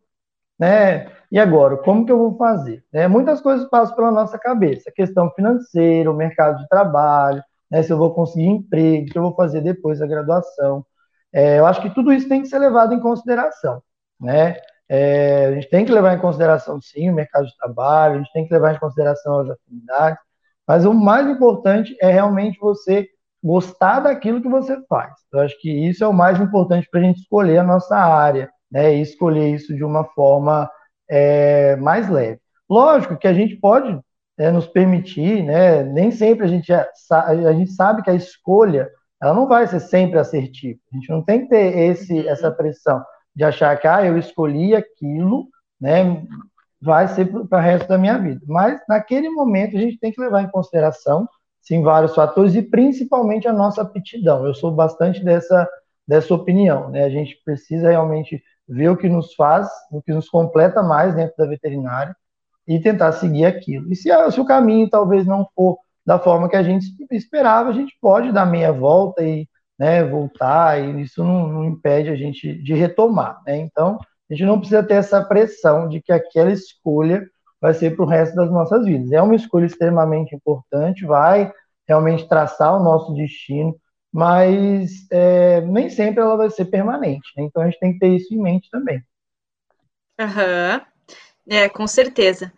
né, 0.59 1.11
e 1.33 1.39
agora, 1.39 1.77
como 1.79 2.05
que 2.05 2.13
eu 2.13 2.19
vou 2.19 2.37
fazer? 2.37 2.85
Né, 2.93 3.09
muitas 3.09 3.41
coisas 3.41 3.69
passam 3.69 3.97
pela 3.97 4.11
nossa 4.11 4.39
cabeça, 4.39 4.91
a 4.91 4.93
questão 4.93 5.31
financeira, 5.33 6.11
o 6.11 6.15
mercado 6.17 6.59
de 6.59 6.69
trabalho, 6.69 7.43
né, 7.71 7.83
se 7.83 7.93
eu 7.93 7.99
vou 7.99 8.13
conseguir 8.13 8.47
emprego, 8.47 9.07
o 9.07 9.13
que 9.13 9.19
eu 9.19 9.23
vou 9.23 9.35
fazer 9.35 9.61
depois 9.63 10.01
da 10.01 10.07
graduação. 10.07 10.85
É, 11.33 11.59
eu 11.59 11.67
acho 11.67 11.81
que 11.81 11.91
tudo 11.91 12.13
isso 12.13 12.29
tem 12.29 12.43
que 12.43 12.49
ser 12.49 12.59
levado 12.59 12.93
em 12.93 13.01
consideração, 13.01 13.83
né? 14.21 14.57
É, 14.89 15.47
a 15.47 15.53
gente 15.53 15.71
tem 15.71 15.85
que 15.85 15.93
levar 15.93 16.15
em 16.15 16.21
consideração, 16.21 16.81
sim, 16.81 17.09
o 17.09 17.15
mercado 17.15 17.47
de 17.47 17.57
trabalho, 17.57 18.17
a 18.17 18.19
gente 18.19 18.33
tem 18.33 18.47
que 18.47 18.53
levar 18.53 18.75
em 18.75 18.79
consideração 18.79 19.39
as 19.39 19.51
afinidades, 19.51 20.21
mas 20.71 20.87
o 20.87 20.95
mais 20.95 21.27
importante 21.29 21.97
é 22.01 22.13
realmente 22.13 22.57
você 22.61 23.09
gostar 23.43 23.99
daquilo 23.99 24.41
que 24.41 24.49
você 24.49 24.81
faz. 24.87 25.15
Eu 25.33 25.41
acho 25.41 25.61
que 25.61 25.69
isso 25.69 26.05
é 26.05 26.07
o 26.07 26.13
mais 26.13 26.41
importante 26.41 26.87
para 26.89 27.01
a 27.01 27.03
gente 27.03 27.23
escolher 27.23 27.59
a 27.59 27.65
nossa 27.65 27.97
área, 27.97 28.49
né? 28.71 28.95
E 28.95 29.01
escolher 29.01 29.53
isso 29.53 29.75
de 29.75 29.83
uma 29.83 30.05
forma 30.05 30.71
é, 31.11 31.75
mais 31.75 32.09
leve. 32.09 32.39
Lógico 32.71 33.17
que 33.17 33.27
a 33.27 33.35
gente 33.35 33.57
pode 33.57 33.99
é, 34.39 34.53
nos 34.53 34.69
permitir, 34.69 35.43
né? 35.43 35.83
Nem 35.83 36.13
sempre 36.13 36.45
a 36.45 36.49
gente, 36.49 36.73
a 36.73 37.53
gente 37.53 37.73
sabe 37.73 38.03
que 38.05 38.11
a 38.11 38.15
escolha 38.15 38.89
ela 39.21 39.35
não 39.35 39.49
vai 39.49 39.67
ser 39.67 39.81
sempre 39.81 40.21
assertiva. 40.21 40.79
A 40.93 40.95
gente 40.95 41.11
não 41.11 41.25
tem 41.25 41.41
que 41.41 41.49
ter 41.49 41.77
esse, 41.79 42.13
uhum. 42.13 42.29
essa 42.29 42.49
pressão 42.49 43.05
de 43.35 43.43
achar 43.43 43.77
que 43.77 43.89
ah, 43.89 44.07
eu 44.07 44.17
escolhi 44.17 44.77
aquilo, 44.77 45.49
né? 45.81 46.23
Vai 46.81 47.09
ser 47.09 47.27
para 47.49 47.59
o 47.59 47.63
resto 47.63 47.89
da 47.89 47.99
minha 47.99 48.19
vida. 48.19 48.41
Mas 48.47 48.81
naquele 48.89 49.29
momento 49.29 49.77
a 49.77 49.81
gente 49.81 49.99
tem 49.99 50.13
que 50.13 50.21
levar 50.21 50.43
em 50.43 50.51
consideração 50.51 51.29
sim 51.61 51.83
vários 51.83 52.15
fatores 52.15 52.55
e 52.55 52.63
principalmente 52.63 53.47
a 53.47 53.53
nossa 53.53 53.83
aptidão. 53.83 54.47
Eu 54.47 54.55
sou 54.55 54.73
bastante 54.73 55.23
dessa 55.23 55.69
dessa 56.07 56.35
opinião, 56.35 56.91
né? 56.91 57.05
A 57.05 57.09
gente 57.09 57.41
precisa 57.45 57.89
realmente 57.89 58.43
ver 58.69 58.89
o 58.89 58.97
que 58.97 59.09
nos 59.09 59.33
faz, 59.35 59.69
o 59.93 60.03
que 60.03 60.13
nos 60.13 60.29
completa 60.29 60.83
mais 60.83 61.15
dentro 61.15 61.37
da 61.39 61.47
veterinária 61.47 62.17
e 62.67 62.81
tentar 62.81 63.13
seguir 63.13 63.45
aquilo. 63.45 63.93
E 63.93 63.95
se, 63.95 64.11
se 64.33 64.41
o 64.41 64.45
caminho 64.45 64.91
talvez 64.91 65.25
não 65.25 65.47
for 65.55 65.79
da 66.05 66.19
forma 66.19 66.49
que 66.49 66.57
a 66.57 66.63
gente 66.65 66.87
esperava, 67.13 67.71
a 67.71 67.73
gente 67.73 67.97
pode 68.01 68.33
dar 68.33 68.45
meia 68.45 68.73
volta 68.73 69.23
e 69.23 69.49
né, 69.79 70.05
voltar, 70.05 70.81
e 70.81 71.03
isso 71.03 71.23
não, 71.23 71.47
não 71.47 71.65
impede 71.65 72.11
a 72.11 72.17
gente 72.17 72.61
de 72.63 72.75
retomar. 72.75 73.41
Né? 73.47 73.57
Então, 73.59 73.99
a 74.31 74.35
gente 74.35 74.47
não 74.47 74.59
precisa 74.59 74.83
ter 74.83 74.95
essa 74.95 75.23
pressão 75.25 75.89
de 75.89 76.01
que 76.01 76.13
aquela 76.13 76.53
escolha 76.53 77.29
vai 77.61 77.75
ser 77.75 77.95
para 77.95 78.05
o 78.05 78.09
resto 78.09 78.35
das 78.37 78.51
nossas 78.51 78.87
vidas. 78.87 79.11
É 79.13 79.21
uma 79.21 79.35
escolha 79.35 79.67
extremamente 79.67 80.35
importante, 80.35 81.05
vai 81.05 81.53
realmente 81.87 82.29
traçar 82.29 82.75
o 82.75 82.83
nosso 82.83 83.13
destino, 83.15 83.77
mas 84.13 85.07
é, 85.11 85.61
nem 85.63 85.91
sempre 85.91 86.21
ela 86.21 86.37
vai 86.37 86.49
ser 86.49 86.67
permanente. 86.67 87.29
Né? 87.37 87.45
Então 87.45 87.63
a 87.63 87.67
gente 87.67 87.81
tem 87.81 87.93
que 87.93 87.99
ter 87.99 88.09
isso 88.09 88.33
em 88.33 88.41
mente 88.41 88.71
também. 88.71 89.03
Aham, 90.19 90.81
uhum. 90.81 91.57
é, 91.57 91.69
com 91.69 91.87
certeza. 91.87 92.53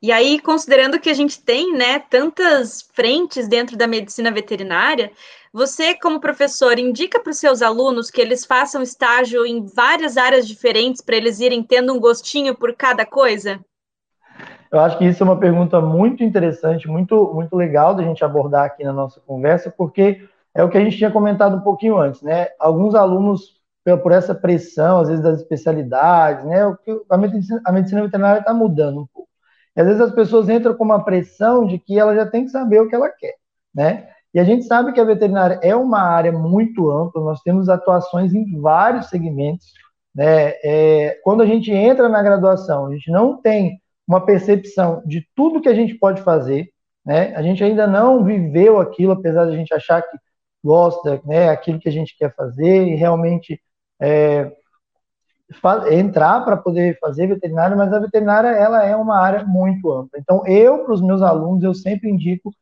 E 0.00 0.12
aí, 0.12 0.40
considerando 0.40 1.00
que 1.00 1.10
a 1.10 1.14
gente 1.14 1.42
tem, 1.42 1.72
né, 1.72 1.98
tantas 1.98 2.82
frentes 2.94 3.48
dentro 3.48 3.76
da 3.76 3.86
medicina 3.86 4.30
veterinária, 4.30 5.10
você, 5.52 5.94
como 5.94 6.20
professor, 6.20 6.78
indica 6.78 7.20
para 7.20 7.30
os 7.30 7.38
seus 7.38 7.62
alunos 7.62 8.10
que 8.10 8.20
eles 8.20 8.44
façam 8.44 8.82
estágio 8.82 9.46
em 9.46 9.64
várias 9.64 10.16
áreas 10.16 10.46
diferentes 10.46 11.00
para 11.00 11.16
eles 11.16 11.40
irem 11.40 11.62
tendo 11.62 11.92
um 11.92 12.00
gostinho 12.00 12.54
por 12.54 12.74
cada 12.74 13.06
coisa? 13.06 13.58
Eu 14.70 14.80
acho 14.80 14.98
que 14.98 15.06
isso 15.06 15.22
é 15.22 15.26
uma 15.26 15.40
pergunta 15.40 15.80
muito 15.80 16.22
interessante, 16.22 16.86
muito, 16.86 17.32
muito 17.32 17.56
legal 17.56 17.94
da 17.94 18.02
gente 18.02 18.22
abordar 18.22 18.66
aqui 18.66 18.84
na 18.84 18.92
nossa 18.92 19.20
conversa, 19.20 19.70
porque 19.70 20.28
é 20.54 20.62
o 20.62 20.68
que 20.68 20.76
a 20.76 20.80
gente 20.80 20.98
tinha 20.98 21.10
comentado 21.10 21.56
um 21.56 21.60
pouquinho 21.60 21.98
antes, 21.98 22.20
né? 22.20 22.48
Alguns 22.58 22.94
alunos, 22.94 23.56
por 24.02 24.12
essa 24.12 24.34
pressão, 24.34 25.00
às 25.00 25.08
vezes 25.08 25.22
das 25.22 25.40
especialidades, 25.40 26.44
né? 26.44 26.60
A 27.08 27.16
medicina, 27.16 27.60
a 27.64 27.72
medicina 27.72 28.02
veterinária 28.02 28.40
está 28.40 28.52
mudando 28.52 29.00
um 29.00 29.06
pouco. 29.06 29.28
E 29.74 29.80
às 29.80 29.86
vezes 29.86 30.02
as 30.02 30.12
pessoas 30.12 30.48
entram 30.48 30.74
com 30.74 30.84
uma 30.84 31.02
pressão 31.02 31.66
de 31.66 31.78
que 31.78 31.98
ela 31.98 32.14
já 32.14 32.26
tem 32.26 32.44
que 32.44 32.50
saber 32.50 32.80
o 32.80 32.88
que 32.88 32.94
ela 32.94 33.08
quer, 33.08 33.36
né? 33.74 34.08
E 34.38 34.40
a 34.40 34.44
gente 34.44 34.66
sabe 34.66 34.92
que 34.92 35.00
a 35.00 35.04
veterinária 35.04 35.58
é 35.64 35.74
uma 35.74 35.98
área 35.98 36.30
muito 36.30 36.88
ampla, 36.92 37.20
nós 37.20 37.40
temos 37.40 37.68
atuações 37.68 38.32
em 38.32 38.60
vários 38.60 39.08
segmentos. 39.08 39.72
Né? 40.14 40.52
É, 40.62 41.18
quando 41.24 41.42
a 41.42 41.46
gente 41.46 41.72
entra 41.72 42.08
na 42.08 42.22
graduação, 42.22 42.86
a 42.86 42.92
gente 42.92 43.10
não 43.10 43.42
tem 43.42 43.80
uma 44.06 44.24
percepção 44.24 45.02
de 45.04 45.26
tudo 45.34 45.60
que 45.60 45.68
a 45.68 45.74
gente 45.74 45.92
pode 45.96 46.22
fazer, 46.22 46.70
né? 47.04 47.34
a 47.34 47.42
gente 47.42 47.64
ainda 47.64 47.84
não 47.84 48.22
viveu 48.22 48.78
aquilo, 48.78 49.10
apesar 49.10 49.44
de 49.46 49.54
a 49.54 49.56
gente 49.56 49.74
achar 49.74 50.02
que 50.02 50.16
gosta, 50.62 51.20
né, 51.24 51.48
aquilo 51.48 51.80
que 51.80 51.88
a 51.88 51.92
gente 51.92 52.16
quer 52.16 52.32
fazer 52.32 52.86
e 52.86 52.94
realmente 52.94 53.60
é, 54.00 54.52
entrar 55.90 56.44
para 56.44 56.56
poder 56.56 56.96
fazer 57.00 57.26
veterinária, 57.26 57.76
mas 57.76 57.92
a 57.92 57.98
veterinária 57.98 58.50
ela 58.50 58.84
é 58.84 58.94
uma 58.94 59.18
área 59.18 59.44
muito 59.44 59.90
ampla. 59.92 60.16
Então 60.16 60.46
eu 60.46 60.84
para 60.84 60.94
os 60.94 61.02
meus 61.02 61.22
alunos 61.22 61.64
eu 61.64 61.74
sempre 61.74 62.08
indico 62.08 62.52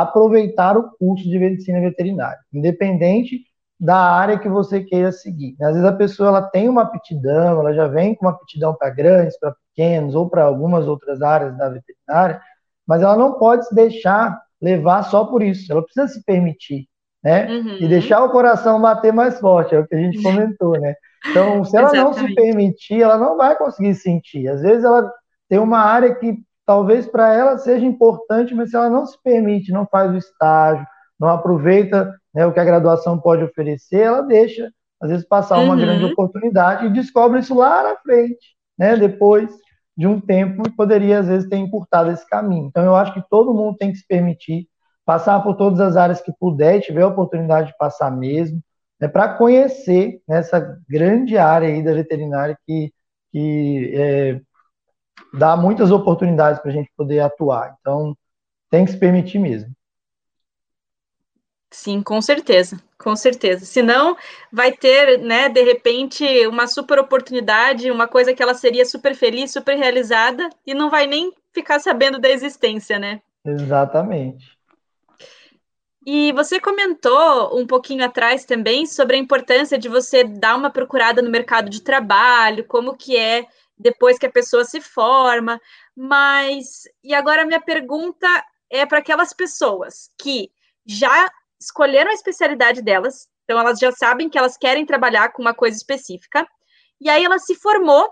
aproveitar 0.00 0.76
o 0.76 0.90
curso 0.98 1.24
de 1.24 1.38
medicina 1.38 1.80
veterinária, 1.80 2.38
independente 2.52 3.40
da 3.80 3.96
área 3.96 4.38
que 4.38 4.48
você 4.48 4.82
queira 4.82 5.10
seguir. 5.10 5.56
Às 5.58 5.72
vezes 5.72 5.84
a 5.84 5.92
pessoa 5.92 6.28
ela 6.28 6.42
tem 6.42 6.68
uma 6.68 6.82
aptidão, 6.82 7.60
ela 7.60 7.72
já 7.72 7.86
vem 7.86 8.14
com 8.14 8.26
uma 8.26 8.32
aptidão 8.32 8.74
para 8.74 8.90
grandes, 8.90 9.38
para 9.38 9.54
pequenos 9.74 10.14
ou 10.14 10.28
para 10.28 10.44
algumas 10.44 10.86
outras 10.86 11.22
áreas 11.22 11.56
da 11.56 11.70
veterinária, 11.70 12.40
mas 12.86 13.00
ela 13.00 13.16
não 13.16 13.38
pode 13.38 13.66
se 13.66 13.74
deixar 13.74 14.38
levar 14.60 15.02
só 15.04 15.24
por 15.24 15.42
isso, 15.42 15.72
ela 15.72 15.82
precisa 15.82 16.08
se 16.08 16.22
permitir, 16.24 16.86
né? 17.24 17.46
Uhum. 17.50 17.76
E 17.80 17.88
deixar 17.88 18.22
o 18.22 18.30
coração 18.30 18.80
bater 18.80 19.14
mais 19.14 19.40
forte, 19.40 19.74
é 19.74 19.78
o 19.78 19.86
que 19.86 19.94
a 19.94 19.98
gente 19.98 20.20
comentou, 20.22 20.78
né? 20.78 20.94
Então, 21.30 21.64
se 21.64 21.74
ela 21.74 21.92
não 21.92 22.12
se 22.12 22.34
permitir, 22.34 23.00
ela 23.00 23.16
não 23.16 23.36
vai 23.36 23.56
conseguir 23.56 23.94
sentir. 23.94 24.46
Às 24.48 24.60
vezes 24.60 24.84
ela 24.84 25.10
tem 25.48 25.58
uma 25.58 25.78
área 25.78 26.14
que 26.14 26.38
talvez 26.66 27.06
para 27.06 27.32
ela 27.32 27.56
seja 27.56 27.86
importante, 27.86 28.54
mas 28.54 28.70
se 28.70 28.76
ela 28.76 28.90
não 28.90 29.06
se 29.06 29.16
permite, 29.22 29.72
não 29.72 29.86
faz 29.86 30.12
o 30.12 30.16
estágio, 30.18 30.84
não 31.18 31.28
aproveita 31.28 32.12
né, 32.34 32.44
o 32.44 32.52
que 32.52 32.60
a 32.60 32.64
graduação 32.64 33.18
pode 33.18 33.42
oferecer, 33.44 34.00
ela 34.00 34.20
deixa, 34.20 34.70
às 35.00 35.08
vezes, 35.08 35.26
passar 35.26 35.58
uma 35.60 35.74
uhum. 35.74 35.80
grande 35.80 36.04
oportunidade 36.04 36.86
e 36.86 36.92
descobre 36.92 37.40
isso 37.40 37.54
lá 37.54 37.82
na 37.82 37.96
frente, 37.96 38.56
né? 38.76 38.96
Depois 38.96 39.50
de 39.96 40.06
um 40.06 40.20
tempo, 40.20 40.62
poderia, 40.76 41.20
às 41.20 41.28
vezes, 41.28 41.48
ter 41.48 41.56
encurtado 41.56 42.10
esse 42.10 42.28
caminho. 42.28 42.66
Então, 42.66 42.84
eu 42.84 42.94
acho 42.94 43.14
que 43.14 43.24
todo 43.30 43.54
mundo 43.54 43.78
tem 43.78 43.92
que 43.92 43.98
se 43.98 44.06
permitir 44.06 44.68
passar 45.06 45.40
por 45.40 45.54
todas 45.56 45.80
as 45.80 45.96
áreas 45.96 46.20
que 46.20 46.32
puder 46.38 46.76
e 46.76 46.80
tiver 46.80 47.02
a 47.02 47.06
oportunidade 47.06 47.68
de 47.68 47.78
passar 47.78 48.10
mesmo, 48.10 48.60
né, 49.00 49.08
para 49.08 49.34
conhecer 49.34 50.20
nessa 50.28 50.78
grande 50.88 51.38
área 51.38 51.68
aí 51.68 51.82
da 51.82 51.94
veterinária 51.94 52.58
que, 52.66 52.92
que 53.32 53.92
é, 53.94 54.40
dá 55.36 55.56
muitas 55.56 55.90
oportunidades 55.90 56.60
para 56.60 56.70
a 56.70 56.74
gente 56.74 56.90
poder 56.96 57.20
atuar. 57.20 57.76
Então, 57.80 58.16
tem 58.70 58.84
que 58.84 58.92
se 58.92 58.98
permitir 58.98 59.38
mesmo. 59.38 59.70
Sim, 61.70 62.02
com 62.02 62.22
certeza, 62.22 62.80
com 62.98 63.14
certeza. 63.14 63.66
Senão 63.66 64.16
vai 64.50 64.72
ter, 64.72 65.18
né, 65.18 65.48
de 65.48 65.62
repente, 65.62 66.46
uma 66.46 66.66
super 66.66 66.98
oportunidade, 66.98 67.90
uma 67.90 68.08
coisa 68.08 68.32
que 68.32 68.42
ela 68.42 68.54
seria 68.54 68.86
super 68.86 69.14
feliz, 69.14 69.52
super 69.52 69.76
realizada, 69.76 70.48
e 70.66 70.72
não 70.72 70.88
vai 70.88 71.06
nem 71.06 71.32
ficar 71.52 71.80
sabendo 71.80 72.18
da 72.18 72.30
existência, 72.30 72.98
né? 72.98 73.20
Exatamente. 73.44 74.56
E 76.04 76.32
você 76.32 76.60
comentou 76.60 77.58
um 77.58 77.66
pouquinho 77.66 78.04
atrás 78.04 78.44
também 78.44 78.86
sobre 78.86 79.16
a 79.16 79.18
importância 79.18 79.76
de 79.76 79.88
você 79.88 80.22
dar 80.22 80.56
uma 80.56 80.70
procurada 80.70 81.20
no 81.20 81.30
mercado 81.30 81.68
de 81.68 81.82
trabalho, 81.82 82.64
como 82.64 82.96
que 82.96 83.16
é 83.16 83.44
depois 83.78 84.18
que 84.18 84.26
a 84.26 84.32
pessoa 84.32 84.64
se 84.64 84.80
forma, 84.80 85.60
mas 85.94 86.82
e 87.02 87.14
agora 87.14 87.44
minha 87.44 87.60
pergunta 87.60 88.26
é 88.70 88.84
para 88.86 88.98
aquelas 88.98 89.32
pessoas 89.32 90.10
que 90.18 90.50
já 90.84 91.30
escolheram 91.60 92.10
a 92.10 92.14
especialidade 92.14 92.82
delas, 92.82 93.28
então 93.44 93.58
elas 93.58 93.78
já 93.78 93.92
sabem 93.92 94.28
que 94.28 94.38
elas 94.38 94.56
querem 94.56 94.84
trabalhar 94.84 95.32
com 95.32 95.42
uma 95.42 95.54
coisa 95.54 95.76
específica, 95.76 96.46
e 97.00 97.08
aí 97.08 97.24
ela 97.24 97.38
se 97.38 97.54
formou 97.54 98.08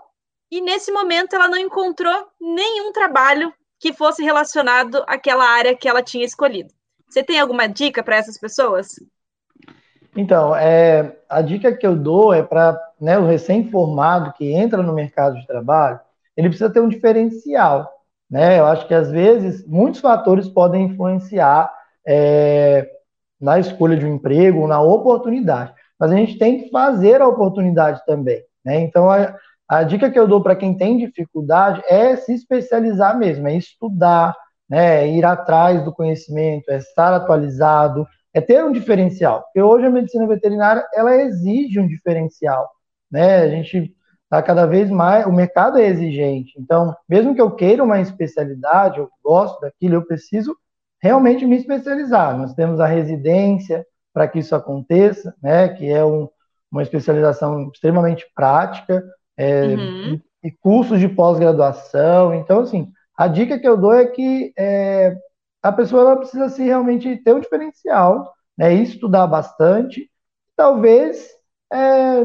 e 0.51 0.61
nesse 0.61 0.91
momento 0.91 1.35
ela 1.35 1.47
não 1.47 1.57
encontrou 1.57 2.27
nenhum 2.39 2.91
trabalho 2.91 3.53
que 3.79 3.93
fosse 3.93 4.23
relacionado 4.23 5.03
àquela 5.07 5.45
área 5.45 5.75
que 5.75 5.87
ela 5.87 6.01
tinha 6.01 6.25
escolhido. 6.25 6.73
Você 7.09 7.23
tem 7.23 7.39
alguma 7.39 7.67
dica 7.67 8.03
para 8.03 8.15
essas 8.15 8.37
pessoas? 8.37 8.95
Então, 10.15 10.55
é, 10.55 11.17
a 11.29 11.41
dica 11.41 11.75
que 11.75 11.85
eu 11.85 11.95
dou 11.95 12.33
é 12.33 12.41
para 12.41 12.79
né, 12.99 13.17
o 13.17 13.25
recém-formado 13.25 14.33
que 14.33 14.51
entra 14.51 14.81
no 14.81 14.93
mercado 14.93 15.37
de 15.37 15.45
trabalho, 15.45 15.99
ele 16.37 16.49
precisa 16.49 16.69
ter 16.69 16.79
um 16.79 16.87
diferencial. 16.87 17.91
Né? 18.29 18.59
Eu 18.59 18.65
acho 18.65 18.87
que 18.87 18.93
às 18.93 19.11
vezes 19.11 19.67
muitos 19.67 19.99
fatores 19.99 20.47
podem 20.47 20.85
influenciar 20.85 21.71
é, 22.07 22.89
na 23.39 23.59
escolha 23.59 23.97
de 23.97 24.05
um 24.05 24.15
emprego, 24.15 24.67
na 24.67 24.81
oportunidade. 24.81 25.73
Mas 25.99 26.11
a 26.11 26.15
gente 26.15 26.37
tem 26.37 26.63
que 26.63 26.69
fazer 26.69 27.21
a 27.21 27.27
oportunidade 27.27 28.01
também. 28.05 28.41
Né? 28.63 28.79
Então, 28.79 29.09
a, 29.09 29.35
a 29.67 29.83
dica 29.83 30.09
que 30.09 30.19
eu 30.19 30.27
dou 30.27 30.41
para 30.41 30.55
quem 30.55 30.77
tem 30.77 30.97
dificuldade 30.97 31.81
é 31.87 32.15
se 32.15 32.33
especializar 32.33 33.17
mesmo, 33.17 33.47
é 33.47 33.55
estudar, 33.55 34.35
né, 34.69 35.03
é 35.03 35.07
ir 35.07 35.25
atrás 35.25 35.83
do 35.83 35.93
conhecimento, 35.93 36.69
é 36.69 36.77
estar 36.77 37.13
atualizado, 37.13 38.07
é 38.35 38.41
ter 38.41 38.63
um 38.63 38.71
diferencial. 38.71 39.43
Porque 39.43 39.61
hoje 39.61 39.85
a 39.85 39.89
medicina 39.89 40.27
veterinária 40.27 40.85
ela 40.93 41.15
exige 41.15 41.79
um 41.79 41.87
diferencial, 41.87 42.69
né? 43.09 43.37
A 43.37 43.49
gente 43.49 43.95
está 44.25 44.43
cada 44.43 44.65
vez 44.65 44.89
mais, 44.89 45.25
o 45.25 45.31
mercado 45.31 45.77
é 45.77 45.87
exigente. 45.87 46.53
Então, 46.59 46.93
mesmo 47.07 47.33
que 47.33 47.39
eu 47.39 47.49
queira 47.49 47.81
uma 47.81 48.01
especialidade, 48.01 48.99
eu 48.99 49.09
gosto 49.23 49.61
daquilo, 49.61 49.95
eu 49.95 50.05
preciso 50.05 50.53
realmente 51.01 51.45
me 51.45 51.55
especializar. 51.55 52.37
Nós 52.37 52.53
temos 52.53 52.81
a 52.81 52.85
residência 52.85 53.85
para 54.13 54.27
que 54.27 54.39
isso 54.39 54.53
aconteça, 54.53 55.33
né? 55.41 55.69
Que 55.69 55.89
é 55.89 56.03
um, 56.03 56.27
uma 56.69 56.83
especialização 56.83 57.69
extremamente 57.73 58.25
prática, 58.35 59.01
é, 59.37 59.63
uhum. 59.63 60.19
e, 60.43 60.49
e 60.49 60.51
cursos 60.51 60.99
de 60.99 61.07
pós-graduação. 61.07 62.33
Então, 62.33 62.59
assim, 62.59 62.91
a 63.17 63.29
dica 63.29 63.57
que 63.57 63.67
eu 63.67 63.77
dou 63.77 63.93
é 63.93 64.05
que 64.05 64.51
é, 64.57 65.15
a 65.65 65.71
pessoa 65.71 66.01
ela 66.01 66.17
precisa 66.17 66.47
se 66.49 66.63
realmente 66.63 67.17
ter 67.17 67.33
um 67.33 67.39
diferencial, 67.39 68.31
né, 68.55 68.73
estudar 68.73 69.25
bastante, 69.25 70.09
talvez 70.55 71.27
é, 71.73 72.23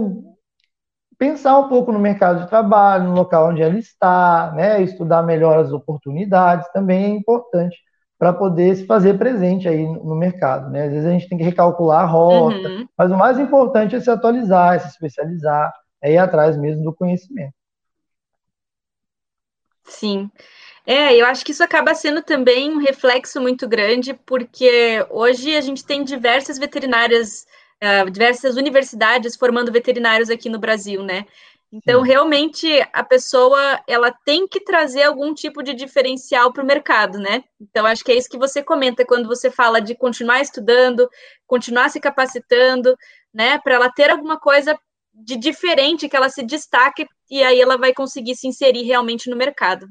pensar 1.16 1.58
um 1.58 1.68
pouco 1.68 1.90
no 1.90 1.98
mercado 1.98 2.40
de 2.40 2.50
trabalho, 2.50 3.04
no 3.04 3.14
local 3.14 3.48
onde 3.48 3.62
ela 3.62 3.78
está, 3.78 4.52
né, 4.54 4.82
estudar 4.82 5.22
melhor 5.22 5.58
as 5.58 5.72
oportunidades 5.72 6.70
também 6.72 7.04
é 7.04 7.08
importante 7.08 7.76
para 8.18 8.34
poder 8.34 8.76
se 8.76 8.84
fazer 8.84 9.16
presente 9.16 9.66
aí 9.66 9.86
no 9.86 10.14
mercado. 10.14 10.68
Né? 10.68 10.84
Às 10.84 10.92
vezes 10.92 11.06
a 11.06 11.10
gente 11.10 11.28
tem 11.28 11.38
que 11.38 11.44
recalcular 11.44 12.02
a 12.02 12.06
rota, 12.06 12.68
uhum. 12.68 12.86
mas 12.96 13.10
o 13.10 13.16
mais 13.16 13.38
importante 13.38 13.96
é 13.96 14.00
se 14.00 14.10
atualizar, 14.10 14.74
é 14.74 14.78
se 14.80 14.88
especializar, 14.88 15.72
é 16.02 16.12
ir 16.12 16.18
atrás 16.18 16.58
mesmo 16.58 16.84
do 16.84 16.94
conhecimento. 16.94 17.54
Sim. 19.84 20.30
É, 20.92 21.14
eu 21.14 21.24
acho 21.24 21.44
que 21.44 21.52
isso 21.52 21.62
acaba 21.62 21.94
sendo 21.94 22.20
também 22.20 22.68
um 22.68 22.78
reflexo 22.78 23.40
muito 23.40 23.68
grande, 23.68 24.12
porque 24.26 25.06
hoje 25.08 25.56
a 25.56 25.60
gente 25.60 25.84
tem 25.84 26.02
diversas 26.02 26.58
veterinárias, 26.58 27.46
uh, 27.80 28.10
diversas 28.10 28.56
universidades 28.56 29.36
formando 29.36 29.70
veterinários 29.70 30.28
aqui 30.30 30.48
no 30.48 30.58
Brasil, 30.58 31.04
né? 31.04 31.26
Então, 31.72 32.02
realmente, 32.02 32.66
a 32.92 33.04
pessoa 33.04 33.80
ela 33.86 34.10
tem 34.10 34.48
que 34.48 34.58
trazer 34.64 35.04
algum 35.04 35.32
tipo 35.32 35.62
de 35.62 35.74
diferencial 35.74 36.52
para 36.52 36.64
o 36.64 36.66
mercado, 36.66 37.20
né? 37.20 37.44
Então, 37.60 37.86
acho 37.86 38.04
que 38.04 38.10
é 38.10 38.16
isso 38.16 38.28
que 38.28 38.36
você 38.36 38.60
comenta 38.60 39.06
quando 39.06 39.28
você 39.28 39.48
fala 39.48 39.80
de 39.80 39.94
continuar 39.94 40.40
estudando, 40.40 41.08
continuar 41.46 41.88
se 41.90 42.00
capacitando, 42.00 42.96
né? 43.32 43.60
Para 43.60 43.76
ela 43.76 43.92
ter 43.92 44.10
alguma 44.10 44.40
coisa 44.40 44.76
de 45.14 45.36
diferente 45.36 46.08
que 46.08 46.16
ela 46.16 46.28
se 46.28 46.42
destaque 46.42 47.06
e 47.30 47.44
aí 47.44 47.60
ela 47.60 47.78
vai 47.78 47.94
conseguir 47.94 48.34
se 48.34 48.48
inserir 48.48 48.82
realmente 48.82 49.30
no 49.30 49.36
mercado. 49.36 49.86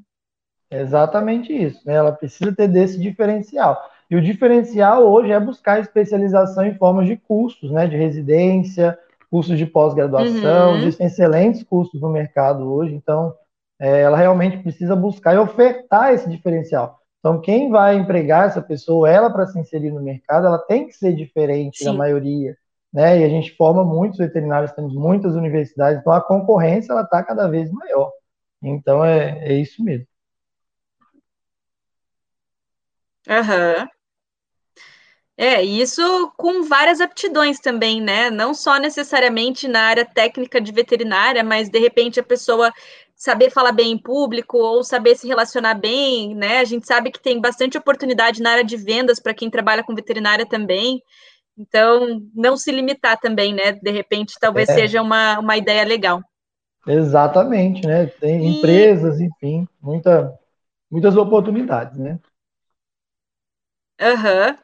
Exatamente 0.72 1.52
isso, 1.52 1.82
né? 1.86 1.96
Ela 1.96 2.12
precisa 2.12 2.56
ter 2.56 2.68
desse 2.68 3.00
diferencial. 3.00 3.82
E 4.10 4.16
o 4.16 4.22
diferencial 4.22 5.04
hoje 5.04 5.32
é 5.32 5.40
buscar 5.40 5.80
especialização 5.80 6.66
em 6.66 6.76
formas 6.76 7.08
de 7.08 7.16
cursos, 7.16 7.72
né? 7.72 7.88
De 7.88 7.96
residência, 7.96 8.98
cursos 9.30 9.58
de 9.58 9.66
pós-graduação, 9.66 10.72
uhum. 10.72 10.78
existem 10.78 11.08
excelentes 11.08 11.64
cursos 11.64 12.02
no 12.02 12.10
mercado 12.10 12.72
hoje, 12.72 12.94
então 12.94 13.34
é, 13.80 14.02
ela 14.02 14.18
realmente 14.18 14.58
precisa 14.58 14.96
buscar 14.96 15.36
e 15.36 15.38
ofertar 15.38 16.14
esse 16.14 16.30
diferencial. 16.30 17.00
Então, 17.20 17.40
quem 17.40 17.70
vai 17.70 17.96
empregar 17.96 18.48
essa 18.48 18.62
pessoa, 18.62 19.10
ela 19.10 19.30
para 19.30 19.46
se 19.46 19.60
inserir 19.60 19.92
no 19.92 20.02
mercado, 20.02 20.48
ela 20.48 20.58
tem 20.58 20.88
que 20.88 20.94
ser 20.94 21.14
diferente 21.14 21.80
Sim. 21.80 21.86
da 21.86 21.94
maioria, 21.94 22.56
né? 22.94 23.20
E 23.20 23.24
a 23.24 23.30
gente 23.30 23.56
forma 23.56 23.84
muitos 23.84 24.18
veterinários, 24.18 24.72
temos 24.72 24.96
muitas 24.96 25.36
universidades, 25.36 26.00
então 26.00 26.14
a 26.14 26.22
concorrência 26.22 26.92
ela 26.92 27.04
está 27.04 27.22
cada 27.24 27.48
vez 27.48 27.72
maior. 27.72 28.12
Então 28.64 29.04
é, 29.06 29.38
é 29.42 29.54
isso 29.54 29.84
mesmo. 29.84 30.08
Aham. 33.30 33.88
É, 35.38 35.64
isso 35.64 36.02
com 36.36 36.64
várias 36.64 37.00
aptidões 37.00 37.60
também, 37.62 38.02
né? 38.02 38.30
Não 38.30 38.54
só 38.54 38.78
necessariamente 38.78 39.70
na 39.70 39.84
área 39.84 40.04
técnica 40.04 40.60
de 40.60 40.70
veterinária, 40.70 41.42
mas 41.46 41.70
de 41.70 41.80
repente 41.80 42.20
a 42.20 42.24
pessoa 42.24 42.74
saber 43.16 43.50
falar 43.50 43.72
bem 43.72 43.92
em 43.92 43.98
público 43.98 44.58
ou 44.58 44.84
saber 44.84 45.16
se 45.16 45.28
relacionar 45.28 45.76
bem, 45.76 46.36
né? 46.36 46.60
A 46.60 46.66
gente 46.66 46.86
sabe 46.86 47.10
que 47.10 47.22
tem 47.22 47.40
bastante 47.40 47.78
oportunidade 47.78 48.42
na 48.42 48.52
área 48.52 48.64
de 48.66 48.76
vendas 48.76 49.20
para 49.20 49.34
quem 49.34 49.50
trabalha 49.50 49.84
com 49.84 49.96
veterinária 49.96 50.46
também. 50.46 51.02
Então, 51.58 52.22
não 52.34 52.58
se 52.58 52.72
limitar 52.72 53.18
também, 53.18 53.54
né? 53.54 53.74
De 53.74 53.92
repente, 53.92 54.36
talvez 54.42 54.68
é. 54.68 54.74
seja 54.74 55.02
uma, 55.02 55.40
uma 55.40 55.56
ideia 55.56 55.86
legal. 55.86 56.22
Exatamente, 56.86 57.86
né? 57.88 58.08
Tem 58.08 58.42
e... 58.42 58.58
empresas, 58.58 59.22
enfim, 59.22 59.68
muita, 59.82 60.34
muitas 60.92 61.16
oportunidades, 61.16 61.98
né? 61.98 62.20
Uhum. 64.00 64.56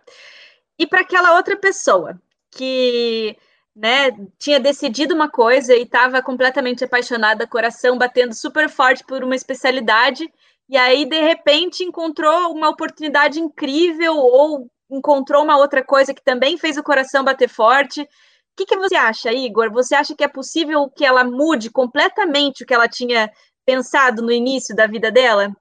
E 0.79 0.87
para 0.87 1.01
aquela 1.01 1.35
outra 1.35 1.57
pessoa 1.57 2.19
que 2.51 3.37
né, 3.75 4.11
tinha 4.39 4.59
decidido 4.59 5.13
uma 5.13 5.29
coisa 5.29 5.75
e 5.75 5.83
estava 5.83 6.21
completamente 6.21 6.83
apaixonada, 6.83 7.47
coração 7.47 7.97
batendo 7.97 8.33
super 8.33 8.69
forte 8.69 9.03
por 9.03 9.23
uma 9.23 9.35
especialidade, 9.35 10.31
e 10.69 10.77
aí 10.77 11.05
de 11.05 11.19
repente 11.19 11.83
encontrou 11.83 12.53
uma 12.53 12.69
oportunidade 12.69 13.39
incrível 13.39 14.15
ou 14.15 14.69
encontrou 14.89 15.43
uma 15.43 15.57
outra 15.57 15.83
coisa 15.83 16.13
que 16.13 16.23
também 16.23 16.57
fez 16.57 16.77
o 16.77 16.83
coração 16.83 17.23
bater 17.23 17.49
forte. 17.49 18.01
O 18.01 18.07
que, 18.55 18.65
que 18.65 18.77
você 18.77 18.95
acha, 18.95 19.33
Igor? 19.33 19.71
Você 19.71 19.93
acha 19.93 20.15
que 20.15 20.23
é 20.23 20.27
possível 20.27 20.89
que 20.89 21.05
ela 21.05 21.23
mude 21.25 21.69
completamente 21.69 22.63
o 22.63 22.65
que 22.65 22.73
ela 22.73 22.87
tinha 22.87 23.29
pensado 23.65 24.21
no 24.21 24.31
início 24.31 24.75
da 24.75 24.87
vida 24.87 25.11
dela? 25.11 25.53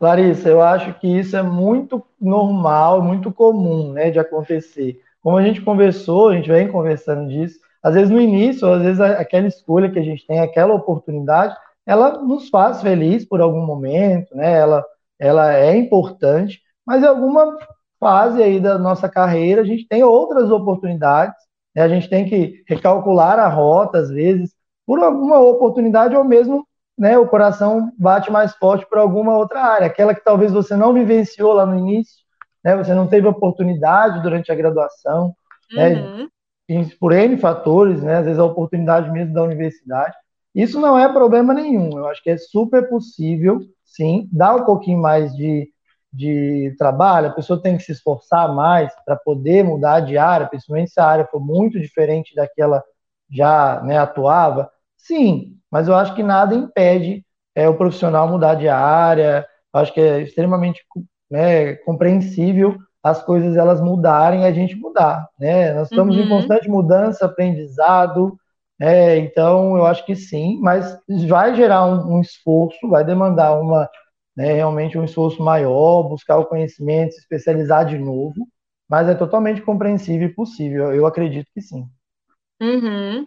Larissa, 0.00 0.48
eu 0.48 0.62
acho 0.62 0.94
que 1.00 1.06
isso 1.08 1.36
é 1.36 1.42
muito 1.42 2.04
normal, 2.20 3.02
muito 3.02 3.32
comum, 3.32 3.92
né, 3.92 4.10
de 4.10 4.18
acontecer. 4.18 5.00
Como 5.22 5.36
a 5.36 5.42
gente 5.42 5.60
conversou, 5.60 6.28
a 6.28 6.34
gente 6.34 6.48
vem 6.48 6.68
conversando 6.68 7.28
disso, 7.28 7.58
às 7.82 7.94
vezes 7.94 8.10
no 8.10 8.20
início, 8.20 8.68
às 8.68 8.82
vezes 8.82 9.00
aquela 9.00 9.46
escolha 9.46 9.90
que 9.90 9.98
a 9.98 10.02
gente 10.02 10.26
tem, 10.26 10.40
aquela 10.40 10.74
oportunidade, 10.74 11.56
ela 11.86 12.22
nos 12.22 12.48
faz 12.48 12.82
feliz 12.82 13.24
por 13.24 13.40
algum 13.40 13.64
momento, 13.64 14.36
né? 14.36 14.52
Ela, 14.52 14.84
ela 15.18 15.54
é 15.54 15.74
importante, 15.76 16.60
mas 16.84 17.02
em 17.02 17.06
alguma 17.06 17.56
fase 17.98 18.42
aí 18.42 18.60
da 18.60 18.78
nossa 18.78 19.08
carreira 19.08 19.62
a 19.62 19.64
gente 19.64 19.88
tem 19.88 20.04
outras 20.04 20.50
oportunidades, 20.50 21.36
né? 21.74 21.82
A 21.82 21.88
gente 21.88 22.08
tem 22.10 22.28
que 22.28 22.62
recalcular 22.68 23.38
a 23.38 23.48
rota 23.48 23.98
às 23.98 24.10
vezes 24.10 24.54
por 24.86 25.02
alguma 25.02 25.40
oportunidade 25.40 26.14
ou 26.14 26.24
mesmo, 26.24 26.66
né? 26.98 27.16
O 27.16 27.28
coração 27.28 27.92
bate 27.98 28.30
mais 28.30 28.54
forte 28.54 28.86
por 28.88 28.98
alguma 28.98 29.36
outra 29.36 29.62
área, 29.62 29.86
aquela 29.86 30.14
que 30.14 30.24
talvez 30.24 30.52
você 30.52 30.74
não 30.74 30.92
vivenciou 30.92 31.52
lá 31.52 31.64
no 31.64 31.78
início, 31.78 32.24
né? 32.64 32.76
Você 32.76 32.92
não 32.92 33.06
teve 33.06 33.26
oportunidade 33.26 34.20
durante 34.22 34.50
a 34.50 34.54
graduação, 34.54 35.34
né? 35.72 35.94
uhum. 35.94 36.28
né? 36.68 36.90
por 37.00 37.12
N 37.12 37.36
fatores, 37.38 38.02
né? 38.02 38.16
Às 38.16 38.24
vezes 38.24 38.38
a 38.38 38.44
oportunidade 38.44 39.10
mesmo 39.10 39.32
da 39.32 39.42
universidade. 39.42 40.14
Isso 40.54 40.80
não 40.80 40.98
é 40.98 41.10
problema 41.10 41.54
nenhum. 41.54 41.96
Eu 41.96 42.06
acho 42.08 42.22
que 42.22 42.30
é 42.30 42.36
super 42.36 42.88
possível, 42.88 43.60
sim, 43.84 44.28
dar 44.32 44.56
um 44.56 44.64
pouquinho 44.64 45.00
mais 45.00 45.34
de, 45.34 45.70
de 46.12 46.74
trabalho. 46.78 47.28
A 47.28 47.32
pessoa 47.32 47.62
tem 47.62 47.76
que 47.76 47.84
se 47.84 47.92
esforçar 47.92 48.52
mais 48.54 48.92
para 49.04 49.16
poder 49.16 49.62
mudar 49.62 50.00
de 50.00 50.18
área, 50.18 50.48
principalmente 50.48 50.90
se 50.90 51.00
a 51.00 51.06
área 51.06 51.26
for 51.26 51.40
muito 51.40 51.78
diferente 51.78 52.34
daquela 52.34 52.82
já 53.30 53.80
né, 53.82 53.98
atuava. 53.98 54.70
Sim, 54.96 55.57
mas 55.70 55.88
eu 55.88 55.94
acho 55.94 56.14
que 56.14 56.22
nada 56.22 56.54
impede 56.54 57.24
é, 57.54 57.68
o 57.68 57.76
profissional 57.76 58.28
mudar 58.28 58.54
de 58.54 58.68
área. 58.68 59.46
Eu 59.74 59.80
acho 59.80 59.92
que 59.92 60.00
é 60.00 60.22
extremamente 60.22 60.82
né, 61.30 61.74
compreensível 61.76 62.76
as 63.02 63.22
coisas 63.22 63.56
elas 63.56 63.80
mudarem 63.80 64.42
e 64.42 64.44
a 64.44 64.52
gente 64.52 64.74
mudar, 64.74 65.28
né? 65.38 65.72
Nós 65.72 65.90
estamos 65.90 66.16
uhum. 66.16 66.22
em 66.22 66.28
constante 66.28 66.68
mudança, 66.68 67.26
aprendizado, 67.26 68.36
né? 68.78 69.18
Então 69.18 69.76
eu 69.76 69.86
acho 69.86 70.04
que 70.04 70.16
sim, 70.16 70.58
mas 70.60 70.98
vai 71.28 71.54
gerar 71.54 71.84
um, 71.86 72.16
um 72.16 72.20
esforço, 72.20 72.88
vai 72.88 73.04
demandar 73.04 73.58
uma 73.58 73.88
né, 74.36 74.52
realmente 74.52 74.96
um 74.96 75.04
esforço 75.04 75.42
maior, 75.42 76.04
buscar 76.04 76.38
o 76.38 76.46
conhecimento, 76.46 77.12
se 77.12 77.18
especializar 77.18 77.84
de 77.84 77.98
novo, 77.98 78.46
mas 78.88 79.08
é 79.08 79.14
totalmente 79.14 79.60
compreensível 79.62 80.28
e 80.28 80.34
possível. 80.34 80.94
Eu 80.94 81.06
acredito 81.06 81.48
que 81.52 81.60
sim. 81.60 81.84
Uhum. 82.60 83.26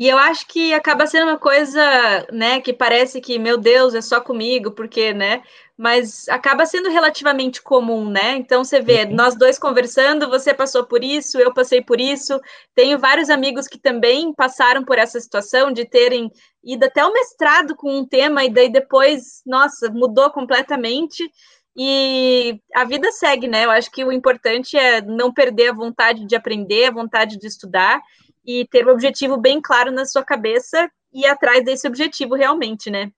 E 0.00 0.08
eu 0.08 0.16
acho 0.16 0.46
que 0.46 0.72
acaba 0.72 1.06
sendo 1.06 1.28
uma 1.28 1.38
coisa, 1.38 2.26
né, 2.32 2.58
que 2.58 2.72
parece 2.72 3.20
que, 3.20 3.38
meu 3.38 3.58
Deus, 3.58 3.94
é 3.94 4.00
só 4.00 4.18
comigo, 4.18 4.70
porque, 4.70 5.12
né, 5.12 5.42
mas 5.76 6.26
acaba 6.30 6.64
sendo 6.64 6.88
relativamente 6.88 7.60
comum, 7.60 8.08
né? 8.08 8.36
Então 8.36 8.64
você 8.64 8.80
vê, 8.80 9.04
uhum. 9.04 9.14
nós 9.14 9.36
dois 9.36 9.58
conversando, 9.58 10.30
você 10.30 10.54
passou 10.54 10.86
por 10.86 11.04
isso, 11.04 11.38
eu 11.38 11.52
passei 11.52 11.82
por 11.82 12.00
isso. 12.00 12.40
Tenho 12.74 12.98
vários 12.98 13.28
amigos 13.28 13.68
que 13.68 13.78
também 13.78 14.32
passaram 14.32 14.82
por 14.84 14.98
essa 14.98 15.20
situação 15.20 15.70
de 15.70 15.84
terem 15.84 16.30
ido 16.64 16.86
até 16.86 17.04
o 17.04 17.12
mestrado 17.12 17.76
com 17.76 17.98
um 17.98 18.06
tema 18.06 18.42
e 18.42 18.50
daí 18.50 18.70
depois, 18.72 19.42
nossa, 19.44 19.90
mudou 19.90 20.30
completamente. 20.30 21.30
E 21.76 22.58
a 22.74 22.84
vida 22.84 23.12
segue, 23.12 23.48
né? 23.48 23.66
Eu 23.66 23.70
acho 23.70 23.90
que 23.90 24.02
o 24.02 24.12
importante 24.12 24.78
é 24.78 25.02
não 25.02 25.30
perder 25.32 25.68
a 25.70 25.74
vontade 25.74 26.26
de 26.26 26.34
aprender, 26.34 26.86
a 26.86 26.90
vontade 26.90 27.38
de 27.38 27.46
estudar 27.46 28.00
e 28.44 28.66
ter 28.66 28.86
o 28.86 28.90
um 28.90 28.92
objetivo 28.92 29.36
bem 29.36 29.60
claro 29.60 29.90
na 29.90 30.04
sua 30.04 30.24
cabeça 30.24 30.90
e 31.12 31.22
ir 31.22 31.26
atrás 31.26 31.64
desse 31.64 31.86
objetivo 31.86 32.34
realmente, 32.34 32.90
né? 32.90 33.10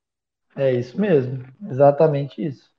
É 0.56 0.72
isso 0.72 1.00
mesmo, 1.00 1.44
exatamente 1.68 2.44
isso. 2.44 2.70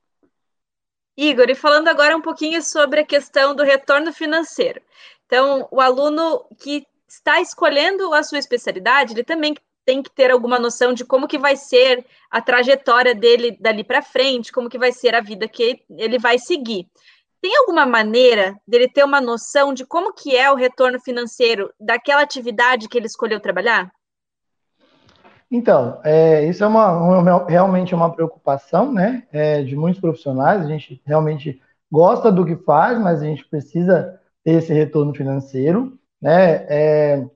Igor, 1.16 1.48
e 1.48 1.54
falando 1.54 1.88
agora 1.88 2.16
um 2.16 2.20
pouquinho 2.20 2.60
sobre 2.62 3.00
a 3.00 3.06
questão 3.06 3.54
do 3.54 3.62
retorno 3.62 4.12
financeiro. 4.12 4.80
Então, 5.26 5.68
o 5.70 5.80
aluno 5.80 6.44
que 6.58 6.86
está 7.08 7.40
escolhendo 7.40 8.12
a 8.12 8.22
sua 8.22 8.38
especialidade, 8.38 9.12
ele 9.12 9.22
também 9.22 9.54
tem 9.84 10.02
que 10.02 10.10
ter 10.10 10.30
alguma 10.30 10.58
noção 10.58 10.92
de 10.92 11.04
como 11.04 11.28
que 11.28 11.38
vai 11.38 11.56
ser 11.56 12.04
a 12.30 12.40
trajetória 12.40 13.14
dele 13.14 13.56
dali 13.60 13.84
para 13.84 14.02
frente, 14.02 14.50
como 14.50 14.68
que 14.68 14.78
vai 14.78 14.92
ser 14.92 15.14
a 15.14 15.20
vida 15.20 15.46
que 15.46 15.82
ele 15.90 16.18
vai 16.18 16.38
seguir. 16.38 16.88
Tem 17.44 17.54
alguma 17.58 17.84
maneira 17.84 18.58
dele 18.66 18.88
ter 18.88 19.04
uma 19.04 19.20
noção 19.20 19.74
de 19.74 19.84
como 19.84 20.14
que 20.14 20.34
é 20.34 20.50
o 20.50 20.54
retorno 20.54 20.98
financeiro 20.98 21.70
daquela 21.78 22.22
atividade 22.22 22.88
que 22.88 22.96
ele 22.96 23.04
escolheu 23.04 23.38
trabalhar? 23.38 23.92
Então, 25.50 26.00
é, 26.02 26.42
isso 26.46 26.64
é 26.64 26.66
uma, 26.66 26.92
uma, 26.92 27.46
realmente 27.46 27.94
uma 27.94 28.10
preocupação 28.10 28.90
né, 28.90 29.24
é, 29.30 29.62
de 29.62 29.76
muitos 29.76 30.00
profissionais. 30.00 30.64
A 30.64 30.68
gente 30.68 31.02
realmente 31.04 31.60
gosta 31.92 32.32
do 32.32 32.46
que 32.46 32.56
faz, 32.56 32.98
mas 32.98 33.20
a 33.20 33.26
gente 33.26 33.46
precisa 33.46 34.18
ter 34.42 34.52
esse 34.52 34.72
retorno 34.72 35.14
financeiro. 35.14 35.98
Né? 36.22 36.64
É, 36.66 37.26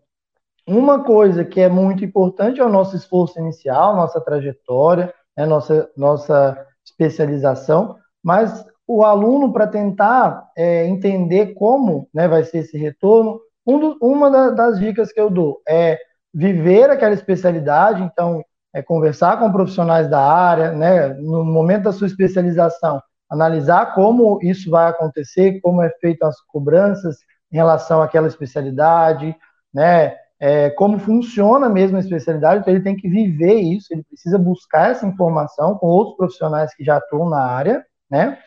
uma 0.66 1.04
coisa 1.04 1.44
que 1.44 1.60
é 1.60 1.68
muito 1.68 2.02
importante 2.02 2.60
é 2.60 2.64
o 2.64 2.70
nosso 2.70 2.96
esforço 2.96 3.38
inicial, 3.38 3.94
nossa 3.94 4.22
trajetória, 4.22 5.12
né, 5.36 5.44
nossa, 5.44 5.90
nossa 5.94 6.66
especialização, 6.82 7.98
mas 8.24 8.64
o 8.88 9.04
aluno, 9.04 9.52
para 9.52 9.66
tentar 9.66 10.50
é, 10.56 10.86
entender 10.86 11.52
como 11.52 12.08
né, 12.12 12.26
vai 12.26 12.42
ser 12.42 12.58
esse 12.58 12.78
retorno, 12.78 13.38
um 13.66 13.78
do, 13.78 13.98
uma 14.00 14.30
da, 14.30 14.48
das 14.48 14.80
dicas 14.80 15.12
que 15.12 15.20
eu 15.20 15.28
dou 15.28 15.60
é 15.68 15.98
viver 16.32 16.88
aquela 16.88 17.12
especialidade, 17.12 18.02
então, 18.02 18.42
é 18.74 18.80
conversar 18.80 19.38
com 19.38 19.52
profissionais 19.52 20.08
da 20.08 20.20
área, 20.20 20.72
né, 20.72 21.08
no 21.08 21.44
momento 21.44 21.84
da 21.84 21.92
sua 21.92 22.06
especialização, 22.06 23.02
analisar 23.30 23.94
como 23.94 24.38
isso 24.42 24.70
vai 24.70 24.88
acontecer, 24.88 25.60
como 25.60 25.82
é 25.82 25.90
feito 26.00 26.22
as 26.24 26.40
cobranças 26.42 27.18
em 27.52 27.56
relação 27.56 28.00
àquela 28.00 28.26
especialidade, 28.26 29.36
né, 29.72 30.16
é, 30.40 30.70
como 30.70 30.98
funciona 30.98 31.68
mesmo 31.68 31.98
a 31.98 32.00
especialidade, 32.00 32.60
então 32.60 32.72
ele 32.72 32.82
tem 32.82 32.96
que 32.96 33.08
viver 33.08 33.56
isso, 33.56 33.88
ele 33.90 34.04
precisa 34.04 34.38
buscar 34.38 34.92
essa 34.92 35.06
informação 35.06 35.76
com 35.76 35.88
outros 35.88 36.16
profissionais 36.16 36.74
que 36.74 36.84
já 36.84 36.96
atuam 36.96 37.28
na 37.28 37.44
área, 37.44 37.84
né, 38.10 38.38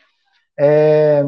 é, 0.58 1.24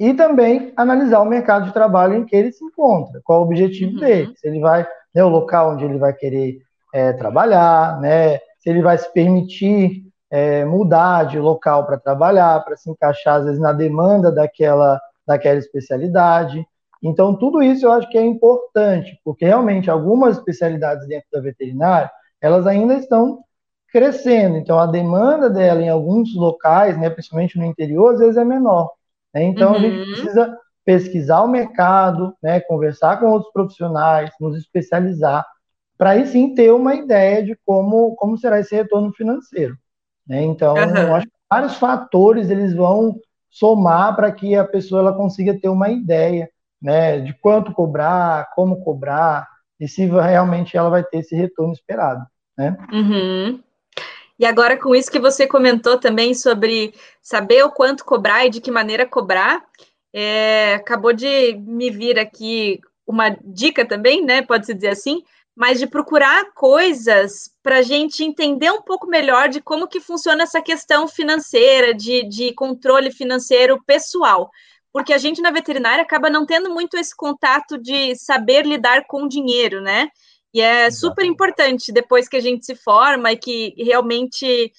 e 0.00 0.14
também 0.14 0.72
analisar 0.76 1.20
o 1.20 1.26
mercado 1.26 1.66
de 1.66 1.72
trabalho 1.72 2.14
em 2.14 2.24
que 2.24 2.34
ele 2.34 2.52
se 2.52 2.64
encontra, 2.64 3.20
qual 3.24 3.40
o 3.40 3.44
objetivo 3.44 3.92
uhum. 3.92 4.00
dele, 4.00 4.32
se 4.36 4.48
ele 4.48 4.60
vai 4.60 4.86
né, 5.14 5.22
o 5.22 5.28
local 5.28 5.72
onde 5.72 5.84
ele 5.84 5.98
vai 5.98 6.12
querer 6.12 6.58
é, 6.92 7.12
trabalhar, 7.12 8.00
né, 8.00 8.38
se 8.58 8.70
ele 8.70 8.82
vai 8.82 8.96
se 8.98 9.12
permitir 9.12 10.02
é, 10.30 10.64
mudar 10.64 11.24
de 11.24 11.38
local 11.38 11.84
para 11.84 11.98
trabalhar, 11.98 12.64
para 12.64 12.76
se 12.76 12.90
encaixar, 12.90 13.36
às 13.36 13.44
vezes, 13.44 13.60
na 13.60 13.72
demanda 13.72 14.32
daquela, 14.32 14.98
daquela 15.26 15.58
especialidade. 15.58 16.66
Então, 17.02 17.36
tudo 17.36 17.62
isso 17.62 17.84
eu 17.84 17.92
acho 17.92 18.08
que 18.08 18.16
é 18.16 18.24
importante, 18.24 19.20
porque 19.24 19.44
realmente 19.44 19.90
algumas 19.90 20.38
especialidades 20.38 21.06
dentro 21.06 21.28
da 21.32 21.40
veterinária, 21.40 22.10
elas 22.40 22.66
ainda 22.66 22.94
estão 22.94 23.40
crescendo. 23.92 24.56
Então, 24.56 24.78
a 24.78 24.86
demanda 24.86 25.50
dela 25.50 25.82
em 25.82 25.88
alguns 25.90 26.34
locais, 26.34 26.98
né, 26.98 27.10
principalmente 27.10 27.58
no 27.58 27.64
interior, 27.66 28.14
às 28.14 28.20
vezes 28.20 28.36
é 28.38 28.44
menor. 28.44 28.90
Né? 29.34 29.44
Então, 29.44 29.72
uhum. 29.72 29.76
a 29.76 29.80
gente 29.80 29.98
uhum. 29.98 30.04
precisa 30.06 30.58
pesquisar 30.84 31.42
o 31.42 31.48
mercado, 31.48 32.34
né, 32.42 32.58
conversar 32.60 33.20
com 33.20 33.26
outros 33.26 33.52
profissionais, 33.52 34.30
nos 34.40 34.56
especializar, 34.56 35.46
para 35.96 36.10
aí 36.10 36.26
sim 36.26 36.54
ter 36.54 36.72
uma 36.72 36.94
ideia 36.94 37.44
de 37.44 37.56
como, 37.64 38.16
como 38.16 38.36
será 38.36 38.58
esse 38.58 38.74
retorno 38.74 39.12
financeiro. 39.12 39.76
Né? 40.26 40.42
Então, 40.42 40.74
uhum. 40.74 40.96
eu 40.96 41.14
acho 41.14 41.26
que 41.26 41.32
vários 41.48 41.76
fatores 41.76 42.50
eles 42.50 42.74
vão 42.74 43.14
somar 43.50 44.16
para 44.16 44.32
que 44.32 44.56
a 44.56 44.64
pessoa 44.64 45.02
ela 45.02 45.12
consiga 45.12 45.56
ter 45.60 45.68
uma 45.68 45.90
ideia 45.90 46.48
né, 46.80 47.20
de 47.20 47.34
quanto 47.34 47.72
cobrar, 47.72 48.50
como 48.54 48.82
cobrar, 48.82 49.46
e 49.78 49.86
se 49.86 50.06
realmente 50.06 50.76
ela 50.76 50.88
vai 50.88 51.04
ter 51.04 51.18
esse 51.18 51.36
retorno 51.36 51.72
esperado. 51.72 52.24
Né? 52.56 52.76
Uhum. 52.92 53.62
E 54.42 54.44
agora, 54.44 54.76
com 54.76 54.92
isso 54.92 55.08
que 55.08 55.20
você 55.20 55.46
comentou 55.46 55.98
também 55.98 56.34
sobre 56.34 56.92
saber 57.20 57.62
o 57.62 57.70
quanto 57.70 58.04
cobrar 58.04 58.44
e 58.44 58.50
de 58.50 58.60
que 58.60 58.72
maneira 58.72 59.06
cobrar, 59.06 59.64
é, 60.12 60.74
acabou 60.74 61.12
de 61.12 61.54
me 61.58 61.90
vir 61.90 62.18
aqui 62.18 62.80
uma 63.06 63.36
dica 63.44 63.86
também, 63.86 64.20
né? 64.24 64.42
Pode-se 64.42 64.74
dizer 64.74 64.88
assim, 64.88 65.22
mas 65.54 65.78
de 65.78 65.86
procurar 65.86 66.52
coisas 66.54 67.52
para 67.62 67.78
a 67.78 67.82
gente 67.82 68.24
entender 68.24 68.68
um 68.72 68.82
pouco 68.82 69.06
melhor 69.06 69.48
de 69.48 69.60
como 69.60 69.86
que 69.86 70.00
funciona 70.00 70.42
essa 70.42 70.60
questão 70.60 71.06
financeira, 71.06 71.94
de, 71.94 72.28
de 72.28 72.52
controle 72.52 73.12
financeiro 73.12 73.80
pessoal. 73.86 74.50
Porque 74.92 75.12
a 75.12 75.18
gente 75.18 75.40
na 75.40 75.52
veterinária 75.52 76.02
acaba 76.02 76.28
não 76.28 76.44
tendo 76.44 76.68
muito 76.68 76.96
esse 76.96 77.14
contato 77.16 77.78
de 77.78 78.16
saber 78.16 78.66
lidar 78.66 79.04
com 79.06 79.28
dinheiro, 79.28 79.80
né? 79.80 80.08
E 80.54 80.60
é 80.60 80.90
super 80.90 81.24
importante 81.24 81.92
depois 81.92 82.28
que 82.28 82.36
a 82.36 82.40
gente 82.40 82.64
se 82.64 82.74
forma 82.74 83.32
e 83.32 83.36
que 83.36 83.74
realmente 83.78 84.72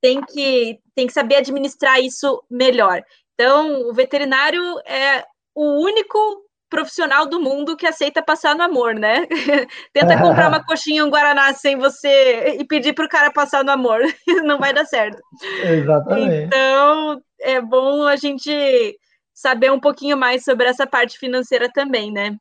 tem 0.00 0.20
que, 0.20 0.78
tem 0.94 1.06
que 1.06 1.12
saber 1.12 1.36
administrar 1.36 1.98
isso 1.98 2.42
melhor. 2.50 3.02
Então, 3.34 3.88
o 3.88 3.92
veterinário 3.94 4.62
é 4.86 5.24
o 5.54 5.82
único 5.82 6.44
profissional 6.68 7.26
do 7.26 7.40
mundo 7.40 7.76
que 7.76 7.86
aceita 7.86 8.22
passar 8.22 8.56
no 8.56 8.62
amor, 8.62 8.94
né? 8.94 9.26
Tenta 9.92 10.20
comprar 10.20 10.48
uma 10.48 10.62
coxinha, 10.66 11.04
um 11.04 11.10
guaraná 11.10 11.52
sem 11.54 11.76
você 11.76 12.56
e 12.58 12.64
pedir 12.64 12.92
para 12.92 13.04
o 13.06 13.08
cara 13.08 13.30
passar 13.30 13.64
no 13.64 13.70
amor, 13.70 14.00
não 14.44 14.58
vai 14.58 14.74
dar 14.74 14.84
certo. 14.84 15.22
Exatamente. 15.62 16.46
Então, 16.46 17.22
é 17.40 17.60
bom 17.60 18.02
a 18.02 18.16
gente 18.16 18.98
saber 19.32 19.70
um 19.70 19.80
pouquinho 19.80 20.16
mais 20.16 20.44
sobre 20.44 20.66
essa 20.66 20.86
parte 20.86 21.18
financeira 21.18 21.70
também, 21.72 22.12
né? 22.12 22.36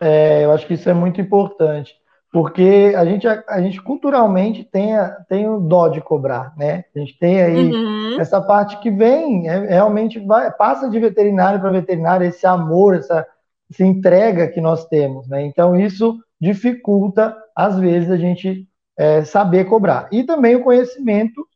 É, 0.00 0.44
eu 0.44 0.52
acho 0.52 0.66
que 0.66 0.74
isso 0.74 0.88
é 0.88 0.94
muito 0.94 1.20
importante, 1.20 1.94
porque 2.34 2.92
a 2.96 3.04
gente, 3.04 3.28
a, 3.28 3.44
a 3.46 3.60
gente 3.62 3.80
culturalmente 3.80 4.64
tem, 4.64 4.96
a, 4.96 5.08
tem 5.28 5.48
o 5.48 5.60
dó 5.60 5.86
de 5.86 6.00
cobrar, 6.00 6.52
né? 6.56 6.84
A 6.92 6.98
gente 6.98 7.16
tem 7.16 7.40
aí 7.40 7.72
uhum. 7.72 8.20
essa 8.20 8.40
parte 8.40 8.76
que 8.80 8.90
vem, 8.90 9.48
é, 9.48 9.66
realmente 9.66 10.18
vai, 10.18 10.50
passa 10.50 10.90
de 10.90 10.98
veterinário 10.98 11.60
para 11.60 11.70
veterinário, 11.70 12.26
esse 12.26 12.44
amor, 12.44 12.96
essa, 12.96 13.24
essa 13.70 13.84
entrega 13.84 14.48
que 14.48 14.60
nós 14.60 14.84
temos, 14.88 15.28
né? 15.28 15.46
Então, 15.46 15.78
isso 15.78 16.18
dificulta, 16.40 17.36
às 17.54 17.78
vezes, 17.78 18.10
a 18.10 18.16
gente 18.16 18.66
é, 18.98 19.22
saber 19.22 19.66
cobrar. 19.66 20.08
E 20.10 20.24
também 20.24 20.56
o 20.56 20.64
conhecimento 20.64 21.46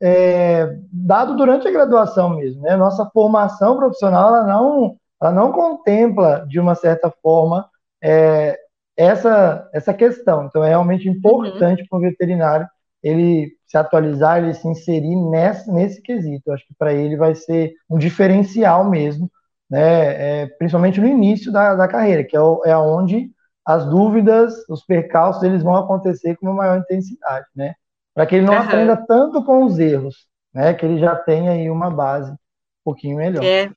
é, 0.00 0.78
dado 0.92 1.34
durante 1.34 1.66
a 1.66 1.72
graduação 1.72 2.36
mesmo, 2.36 2.62
né? 2.62 2.76
Nossa 2.76 3.10
formação 3.12 3.76
profissional, 3.76 4.28
ela 4.28 4.46
não, 4.46 4.94
ela 5.20 5.32
não 5.32 5.50
contempla, 5.50 6.46
de 6.48 6.60
uma 6.60 6.76
certa 6.76 7.12
forma, 7.20 7.68
é, 8.00 8.56
essa, 8.96 9.68
essa 9.72 9.94
questão. 9.94 10.46
Então, 10.46 10.64
é 10.64 10.68
realmente 10.68 11.08
importante 11.08 11.82
uhum. 11.82 11.88
para 11.88 11.98
o 11.98 12.02
veterinário 12.02 12.68
ele 13.02 13.56
se 13.66 13.76
atualizar, 13.76 14.38
ele 14.38 14.54
se 14.54 14.68
inserir 14.68 15.16
nesse, 15.16 15.70
nesse 15.72 16.00
quesito. 16.00 16.42
Eu 16.46 16.54
acho 16.54 16.66
que 16.66 16.74
para 16.74 16.92
ele 16.92 17.16
vai 17.16 17.34
ser 17.34 17.74
um 17.90 17.98
diferencial 17.98 18.88
mesmo, 18.88 19.30
né? 19.68 20.42
É, 20.42 20.46
principalmente 20.46 21.00
no 21.00 21.06
início 21.06 21.50
da, 21.50 21.74
da 21.74 21.88
carreira, 21.88 22.22
que 22.22 22.36
é, 22.36 22.40
o, 22.40 22.62
é 22.64 22.76
onde 22.76 23.30
as 23.64 23.84
dúvidas, 23.86 24.54
os 24.68 24.84
percalços, 24.84 25.42
eles 25.42 25.62
vão 25.62 25.76
acontecer 25.76 26.36
com 26.36 26.46
uma 26.46 26.54
maior 26.54 26.78
intensidade, 26.78 27.46
né? 27.56 27.74
Para 28.14 28.26
que 28.26 28.36
ele 28.36 28.46
não 28.46 28.54
uhum. 28.54 28.60
aprenda 28.60 28.96
tanto 28.96 29.44
com 29.44 29.64
os 29.64 29.78
erros, 29.78 30.26
né? 30.54 30.74
Que 30.74 30.86
ele 30.86 30.98
já 30.98 31.16
tenha 31.16 31.52
aí 31.52 31.70
uma 31.70 31.90
base 31.90 32.30
um 32.30 32.36
pouquinho 32.84 33.16
melhor. 33.16 33.42
É, 33.42 33.70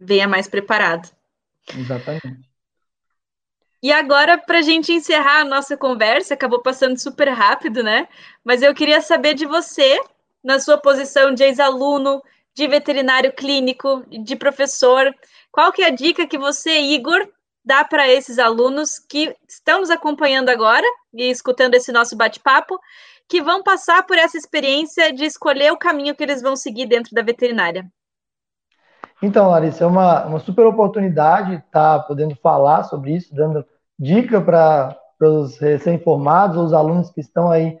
venha 0.00 0.28
mais 0.28 0.48
preparado. 0.48 1.10
Exatamente. 1.76 2.51
E 3.82 3.90
agora, 3.90 4.38
para 4.38 4.58
a 4.58 4.62
gente 4.62 4.92
encerrar 4.92 5.40
a 5.40 5.44
nossa 5.44 5.76
conversa, 5.76 6.34
acabou 6.34 6.62
passando 6.62 6.96
super 6.96 7.28
rápido, 7.28 7.82
né? 7.82 8.06
Mas 8.44 8.62
eu 8.62 8.72
queria 8.72 9.00
saber 9.00 9.34
de 9.34 9.44
você, 9.44 10.00
na 10.42 10.60
sua 10.60 10.78
posição 10.78 11.34
de 11.34 11.42
ex-aluno, 11.42 12.22
de 12.54 12.68
veterinário 12.68 13.32
clínico, 13.32 14.04
de 14.08 14.36
professor, 14.36 15.12
qual 15.50 15.72
que 15.72 15.82
é 15.82 15.86
a 15.86 15.90
dica 15.90 16.28
que 16.28 16.38
você, 16.38 16.80
Igor, 16.80 17.28
dá 17.64 17.84
para 17.84 18.08
esses 18.08 18.38
alunos 18.38 19.00
que 19.00 19.34
estão 19.48 19.80
nos 19.80 19.90
acompanhando 19.90 20.48
agora 20.48 20.86
e 21.12 21.28
escutando 21.28 21.74
esse 21.74 21.90
nosso 21.90 22.16
bate-papo, 22.16 22.78
que 23.28 23.42
vão 23.42 23.64
passar 23.64 24.06
por 24.06 24.16
essa 24.16 24.36
experiência 24.36 25.12
de 25.12 25.24
escolher 25.24 25.72
o 25.72 25.78
caminho 25.78 26.14
que 26.14 26.22
eles 26.22 26.40
vão 26.40 26.54
seguir 26.54 26.86
dentro 26.86 27.12
da 27.14 27.22
veterinária? 27.22 27.90
Então, 29.20 29.48
Larissa, 29.48 29.84
é 29.84 29.86
uma, 29.86 30.24
uma 30.26 30.38
super 30.40 30.66
oportunidade 30.66 31.54
estar 31.54 31.98
tá 31.98 32.00
podendo 32.00 32.34
falar 32.36 32.84
sobre 32.84 33.16
isso, 33.16 33.34
dando 33.34 33.64
dica 34.02 34.40
para 34.40 34.98
os 35.20 35.56
recém-formados, 35.58 36.56
os 36.56 36.72
alunos 36.72 37.12
que 37.12 37.20
estão 37.20 37.48
aí 37.48 37.78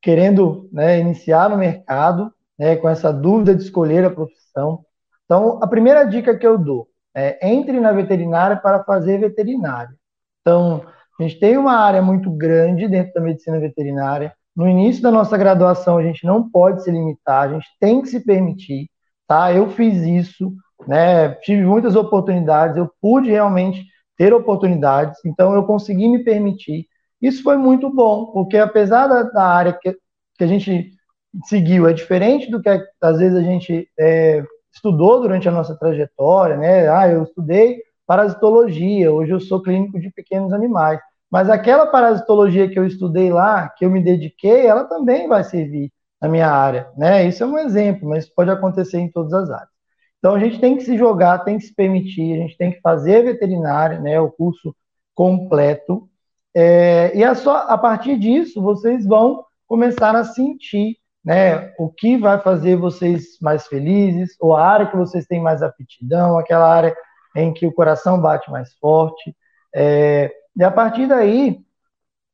querendo 0.00 0.68
né, 0.72 1.00
iniciar 1.00 1.50
no 1.50 1.58
mercado, 1.58 2.32
né, 2.56 2.76
com 2.76 2.88
essa 2.88 3.12
dúvida 3.12 3.52
de 3.52 3.64
escolher 3.64 4.04
a 4.04 4.10
profissão. 4.10 4.84
Então, 5.24 5.58
a 5.60 5.66
primeira 5.66 6.04
dica 6.04 6.38
que 6.38 6.46
eu 6.46 6.56
dou 6.56 6.86
é 7.12 7.48
entre 7.48 7.80
na 7.80 7.90
veterinária 7.90 8.56
para 8.56 8.84
fazer 8.84 9.18
veterinária. 9.18 9.92
Então, 10.40 10.84
a 11.18 11.22
gente 11.24 11.40
tem 11.40 11.56
uma 11.56 11.74
área 11.74 12.00
muito 12.00 12.30
grande 12.30 12.86
dentro 12.86 13.14
da 13.14 13.20
medicina 13.20 13.58
veterinária. 13.58 14.32
No 14.54 14.68
início 14.68 15.02
da 15.02 15.10
nossa 15.10 15.36
graduação, 15.36 15.98
a 15.98 16.02
gente 16.02 16.24
não 16.24 16.48
pode 16.48 16.84
se 16.84 16.90
limitar, 16.92 17.48
a 17.48 17.52
gente 17.54 17.66
tem 17.80 18.00
que 18.00 18.08
se 18.08 18.20
permitir, 18.20 18.88
tá? 19.26 19.52
Eu 19.52 19.68
fiz 19.70 20.00
isso, 20.02 20.52
né? 20.86 21.30
Tive 21.40 21.64
muitas 21.64 21.96
oportunidades, 21.96 22.76
eu 22.76 22.88
pude 23.00 23.30
realmente 23.30 23.84
ter 24.16 24.32
oportunidades, 24.32 25.18
então 25.24 25.54
eu 25.54 25.64
consegui 25.64 26.08
me 26.08 26.24
permitir. 26.24 26.86
Isso 27.20 27.42
foi 27.42 27.56
muito 27.56 27.88
bom, 27.90 28.26
porque 28.26 28.56
apesar 28.58 29.06
da, 29.06 29.22
da 29.22 29.44
área 29.44 29.72
que, 29.72 29.92
que 30.36 30.44
a 30.44 30.46
gente 30.46 30.92
seguiu 31.44 31.88
é 31.88 31.92
diferente 31.92 32.50
do 32.50 32.60
que 32.60 32.68
às 33.00 33.18
vezes 33.18 33.36
a 33.36 33.42
gente 33.42 33.88
é, 33.98 34.44
estudou 34.72 35.20
durante 35.20 35.48
a 35.48 35.52
nossa 35.52 35.76
trajetória, 35.76 36.56
né? 36.56 36.88
Ah, 36.88 37.08
eu 37.08 37.24
estudei 37.24 37.82
parasitologia, 38.06 39.12
hoje 39.12 39.32
eu 39.32 39.40
sou 39.40 39.62
clínico 39.62 39.98
de 39.98 40.10
pequenos 40.10 40.52
animais. 40.52 41.00
Mas 41.30 41.50
aquela 41.50 41.86
parasitologia 41.86 42.68
que 42.68 42.78
eu 42.78 42.86
estudei 42.86 43.32
lá, 43.32 43.68
que 43.68 43.84
eu 43.84 43.90
me 43.90 44.02
dediquei, 44.02 44.66
ela 44.66 44.84
também 44.84 45.26
vai 45.26 45.42
servir 45.42 45.92
na 46.20 46.28
minha 46.28 46.48
área, 46.48 46.88
né? 46.96 47.26
Isso 47.26 47.42
é 47.42 47.46
um 47.46 47.58
exemplo, 47.58 48.08
mas 48.08 48.28
pode 48.28 48.50
acontecer 48.50 48.98
em 48.98 49.10
todas 49.10 49.32
as 49.32 49.50
áreas. 49.50 49.75
Então 50.26 50.34
a 50.34 50.40
gente 50.40 50.58
tem 50.58 50.76
que 50.76 50.82
se 50.82 50.98
jogar, 50.98 51.44
tem 51.44 51.56
que 51.56 51.66
se 51.66 51.72
permitir, 51.72 52.32
a 52.32 52.38
gente 52.38 52.58
tem 52.58 52.72
que 52.72 52.80
fazer 52.80 53.22
veterinária, 53.22 54.00
né, 54.00 54.18
o 54.20 54.28
curso 54.28 54.74
completo. 55.14 56.10
É, 56.52 57.16
e 57.16 57.22
a, 57.22 57.32
só, 57.36 57.58
a 57.68 57.78
partir 57.78 58.18
disso 58.18 58.60
vocês 58.60 59.06
vão 59.06 59.44
começar 59.68 60.16
a 60.16 60.24
sentir 60.24 60.96
né, 61.24 61.72
o 61.78 61.88
que 61.88 62.18
vai 62.18 62.40
fazer 62.40 62.74
vocês 62.74 63.38
mais 63.40 63.68
felizes, 63.68 64.34
ou 64.40 64.56
a 64.56 64.66
área 64.66 64.88
que 64.88 64.96
vocês 64.96 65.28
têm 65.28 65.40
mais 65.40 65.62
aptidão, 65.62 66.36
aquela 66.36 66.68
área 66.74 66.92
em 67.36 67.52
que 67.52 67.64
o 67.64 67.72
coração 67.72 68.20
bate 68.20 68.50
mais 68.50 68.74
forte. 68.80 69.32
É, 69.72 70.32
e 70.56 70.64
a 70.64 70.72
partir 70.72 71.06
daí, 71.06 71.60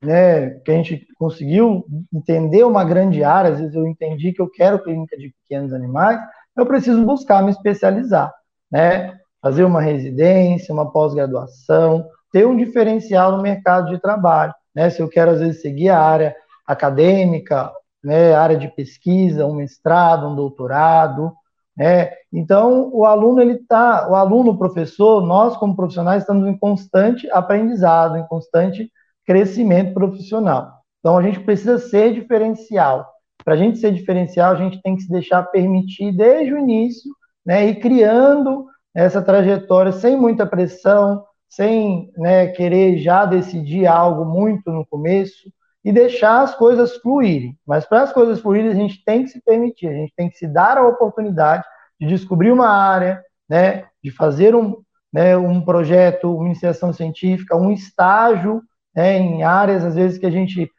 né, 0.03 0.49
que 0.65 0.71
a 0.71 0.75
gente 0.77 1.07
conseguiu 1.19 1.85
entender 2.11 2.65
uma 2.65 2.87
grande 2.87 3.23
área, 3.23 3.51
às 3.51 3.61
vezes 3.61 3.75
eu 3.75 3.87
entendi 3.87 4.33
que 4.33 4.41
eu 4.41 4.49
quero 4.49 4.83
clínica 4.83 5.15
de 5.15 5.35
pequenos 5.43 5.75
animais, 5.75 6.19
eu 6.57 6.67
preciso 6.67 7.05
buscar 7.05 7.43
me 7.43 7.51
especializar, 7.51 8.33
né? 8.71 9.19
Fazer 9.41 9.65
uma 9.65 9.81
residência, 9.81 10.73
uma 10.73 10.91
pós-graduação, 10.91 12.07
ter 12.33 12.47
um 12.47 12.57
diferencial 12.57 13.37
no 13.37 13.43
mercado 13.43 13.91
de 13.91 14.01
trabalho, 14.01 14.55
né? 14.75 14.91
Se 14.91 15.01
eu 15.01 15.09
quero 15.09 15.33
às 15.33 15.41
vezes 15.41 15.61
seguir 15.61 15.89
a 15.89 16.01
área 16.01 16.37
acadêmica, 16.67 17.73
né, 18.03 18.35
área 18.35 18.57
de 18.57 18.69
pesquisa, 18.69 19.47
um 19.47 19.55
mestrado, 19.55 20.27
um 20.27 20.35
doutorado, 20.35 21.33
né? 21.77 22.11
Então, 22.33 22.91
o 22.93 23.05
aluno 23.05 23.41
ele 23.41 23.59
tá, 23.59 24.09
o 24.11 24.15
aluno, 24.15 24.53
o 24.53 24.59
professor, 24.59 25.23
nós 25.23 25.57
como 25.57 25.77
profissionais 25.77 26.23
estamos 26.23 26.47
em 26.47 26.57
constante 26.57 27.31
aprendizado, 27.31 28.17
em 28.17 28.27
constante 28.27 28.91
crescimento 29.27 29.95
profissional. 29.95 30.73
Então, 31.01 31.17
a 31.17 31.23
gente 31.23 31.41
precisa 31.41 31.79
ser 31.79 32.13
diferencial. 32.13 33.09
Para 33.45 33.55
a 33.55 33.57
gente 33.57 33.79
ser 33.79 33.93
diferencial, 33.93 34.53
a 34.53 34.57
gente 34.57 34.81
tem 34.83 34.97
que 34.97 35.03
se 35.03 35.11
deixar 35.11 35.43
permitir 35.45 36.13
desde 36.13 36.55
o 36.55 36.59
início, 36.59 37.11
né, 37.45 37.67
e 37.67 37.75
criando 37.75 38.67
essa 38.95 39.21
trajetória 39.21 39.93
sem 39.93 40.17
muita 40.17 40.47
pressão, 40.47 41.25
sem 41.49 42.11
né, 42.17 42.47
querer 42.49 42.99
já 42.99 43.27
decidir 43.27 43.87
algo 43.87 44.25
muito 44.25 44.71
no 44.71 44.87
começo 44.87 45.51
e 45.85 45.93
deixar 45.93 46.43
as 46.43 46.55
coisas 46.55 46.97
fluírem. 46.97 47.59
Mas 47.67 47.85
para 47.85 48.03
as 48.03 48.13
coisas 48.13 48.41
fluírem, 48.41 48.71
a 48.71 48.75
gente 48.75 49.03
tem 49.05 49.25
que 49.25 49.31
se 49.31 49.43
permitir, 49.43 49.89
a 49.89 49.93
gente 49.93 50.13
tem 50.17 50.31
que 50.31 50.37
se 50.37 50.47
dar 50.47 50.79
a 50.79 50.87
oportunidade 50.87 51.65
de 52.01 52.07
descobrir 52.07 52.53
uma 52.53 52.69
área, 52.69 53.23
né, 53.49 53.85
de 54.03 54.11
fazer 54.11 54.55
um, 54.55 54.77
né, 55.13 55.37
um 55.37 55.61
projeto, 55.61 56.35
uma 56.35 56.47
iniciação 56.47 56.93
científica, 56.93 57.57
um 57.57 57.71
estágio 57.71 58.63
né, 58.95 59.19
em 59.19 59.43
áreas, 59.43 59.85
às 59.85 59.95
vezes, 59.95 60.19
que 60.19 60.27
a 60.27 60.31
gente 60.31 60.71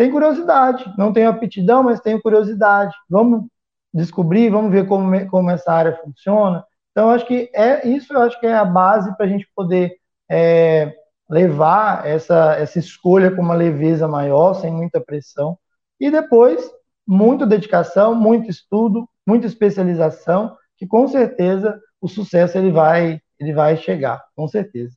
tem 0.00 0.10
curiosidade, 0.10 0.90
não 0.96 1.12
tenho 1.12 1.28
aptidão, 1.28 1.82
mas 1.82 2.00
tenho 2.00 2.22
curiosidade. 2.22 2.96
Vamos 3.06 3.44
descobrir, 3.92 4.48
vamos 4.48 4.72
ver 4.72 4.86
como, 4.88 5.28
como 5.28 5.50
essa 5.50 5.70
área 5.70 5.94
funciona. 6.02 6.64
Então, 6.90 7.10
acho 7.10 7.26
que 7.26 7.50
é 7.54 7.86
isso, 7.86 8.14
eu 8.14 8.22
acho 8.22 8.40
que 8.40 8.46
é 8.46 8.54
a 8.54 8.64
base 8.64 9.14
para 9.14 9.26
a 9.26 9.28
gente 9.28 9.46
poder 9.54 9.94
é, 10.26 10.96
levar 11.28 12.06
essa, 12.06 12.54
essa 12.54 12.78
escolha 12.78 13.30
com 13.30 13.42
uma 13.42 13.52
leveza 13.52 14.08
maior, 14.08 14.54
sem 14.54 14.72
muita 14.72 15.02
pressão. 15.02 15.58
E 16.00 16.10
depois, 16.10 16.66
muita 17.06 17.46
dedicação, 17.46 18.14
muito 18.14 18.48
estudo, 18.48 19.06
muita 19.26 19.46
especialização, 19.46 20.56
que 20.78 20.86
com 20.86 21.06
certeza 21.08 21.78
o 22.00 22.08
sucesso 22.08 22.56
ele 22.56 22.72
vai, 22.72 23.20
ele 23.38 23.52
vai 23.52 23.76
chegar, 23.76 24.24
com 24.34 24.48
certeza. 24.48 24.96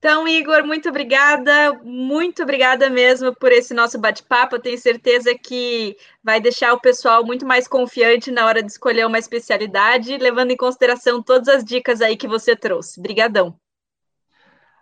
Então, 0.00 0.26
Igor, 0.26 0.66
muito 0.66 0.88
obrigada, 0.88 1.74
muito 1.84 2.42
obrigada 2.42 2.88
mesmo 2.88 3.36
por 3.36 3.52
esse 3.52 3.74
nosso 3.74 4.00
bate-papo. 4.00 4.58
Tenho 4.58 4.78
certeza 4.78 5.34
que 5.34 5.94
vai 6.24 6.40
deixar 6.40 6.72
o 6.72 6.80
pessoal 6.80 7.22
muito 7.22 7.46
mais 7.46 7.68
confiante 7.68 8.30
na 8.30 8.46
hora 8.46 8.62
de 8.62 8.72
escolher 8.72 9.06
uma 9.06 9.18
especialidade, 9.18 10.16
levando 10.16 10.52
em 10.52 10.56
consideração 10.56 11.22
todas 11.22 11.48
as 11.48 11.62
dicas 11.62 12.00
aí 12.00 12.16
que 12.16 12.26
você 12.26 12.56
trouxe. 12.56 12.98
Obrigadão. 12.98 13.54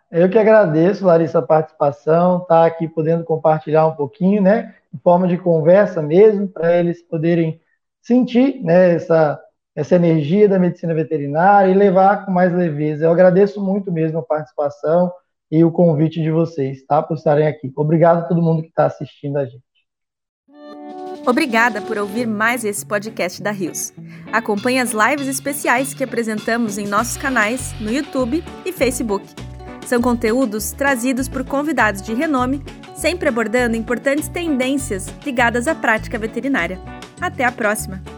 Eu 0.08 0.30
que 0.30 0.38
agradeço, 0.38 1.04
Larissa, 1.04 1.40
a 1.40 1.42
participação, 1.42 2.42
estar 2.42 2.60
tá 2.60 2.66
aqui 2.66 2.86
podendo 2.86 3.24
compartilhar 3.24 3.88
um 3.88 3.96
pouquinho, 3.96 4.40
né, 4.40 4.76
em 4.94 4.98
forma 4.98 5.26
de 5.26 5.36
conversa 5.36 6.00
mesmo, 6.00 6.46
para 6.46 6.76
eles 6.76 7.02
poderem 7.02 7.60
sentir, 8.00 8.62
né, 8.62 8.94
essa, 8.94 9.42
essa 9.78 9.94
energia 9.94 10.48
da 10.48 10.58
medicina 10.58 10.92
veterinária 10.92 11.70
e 11.70 11.74
levar 11.74 12.26
com 12.26 12.32
mais 12.32 12.52
leveza. 12.52 13.04
Eu 13.04 13.12
agradeço 13.12 13.64
muito 13.64 13.92
mesmo 13.92 14.18
a 14.18 14.22
participação 14.24 15.12
e 15.48 15.62
o 15.62 15.70
convite 15.70 16.20
de 16.20 16.32
vocês, 16.32 16.84
tá? 16.84 17.00
Por 17.00 17.16
estarem 17.16 17.46
aqui. 17.46 17.72
Obrigado 17.76 18.18
a 18.18 18.22
todo 18.22 18.42
mundo 18.42 18.62
que 18.62 18.70
está 18.70 18.86
assistindo 18.86 19.36
a 19.36 19.44
gente. 19.44 19.62
Obrigada 21.24 21.80
por 21.80 21.96
ouvir 21.96 22.26
mais 22.26 22.64
esse 22.64 22.84
podcast 22.84 23.40
da 23.40 23.52
Rios. 23.52 23.92
Acompanhe 24.32 24.80
as 24.80 24.90
lives 24.90 25.28
especiais 25.28 25.94
que 25.94 26.02
apresentamos 26.02 26.76
em 26.76 26.88
nossos 26.88 27.16
canais 27.16 27.72
no 27.80 27.92
YouTube 27.92 28.42
e 28.64 28.72
Facebook. 28.72 29.24
São 29.86 30.02
conteúdos 30.02 30.72
trazidos 30.72 31.28
por 31.28 31.44
convidados 31.44 32.02
de 32.02 32.14
renome, 32.14 32.64
sempre 32.96 33.28
abordando 33.28 33.76
importantes 33.76 34.28
tendências 34.28 35.06
ligadas 35.24 35.68
à 35.68 35.74
prática 35.74 36.18
veterinária. 36.18 36.80
Até 37.20 37.44
a 37.44 37.52
próxima! 37.52 38.17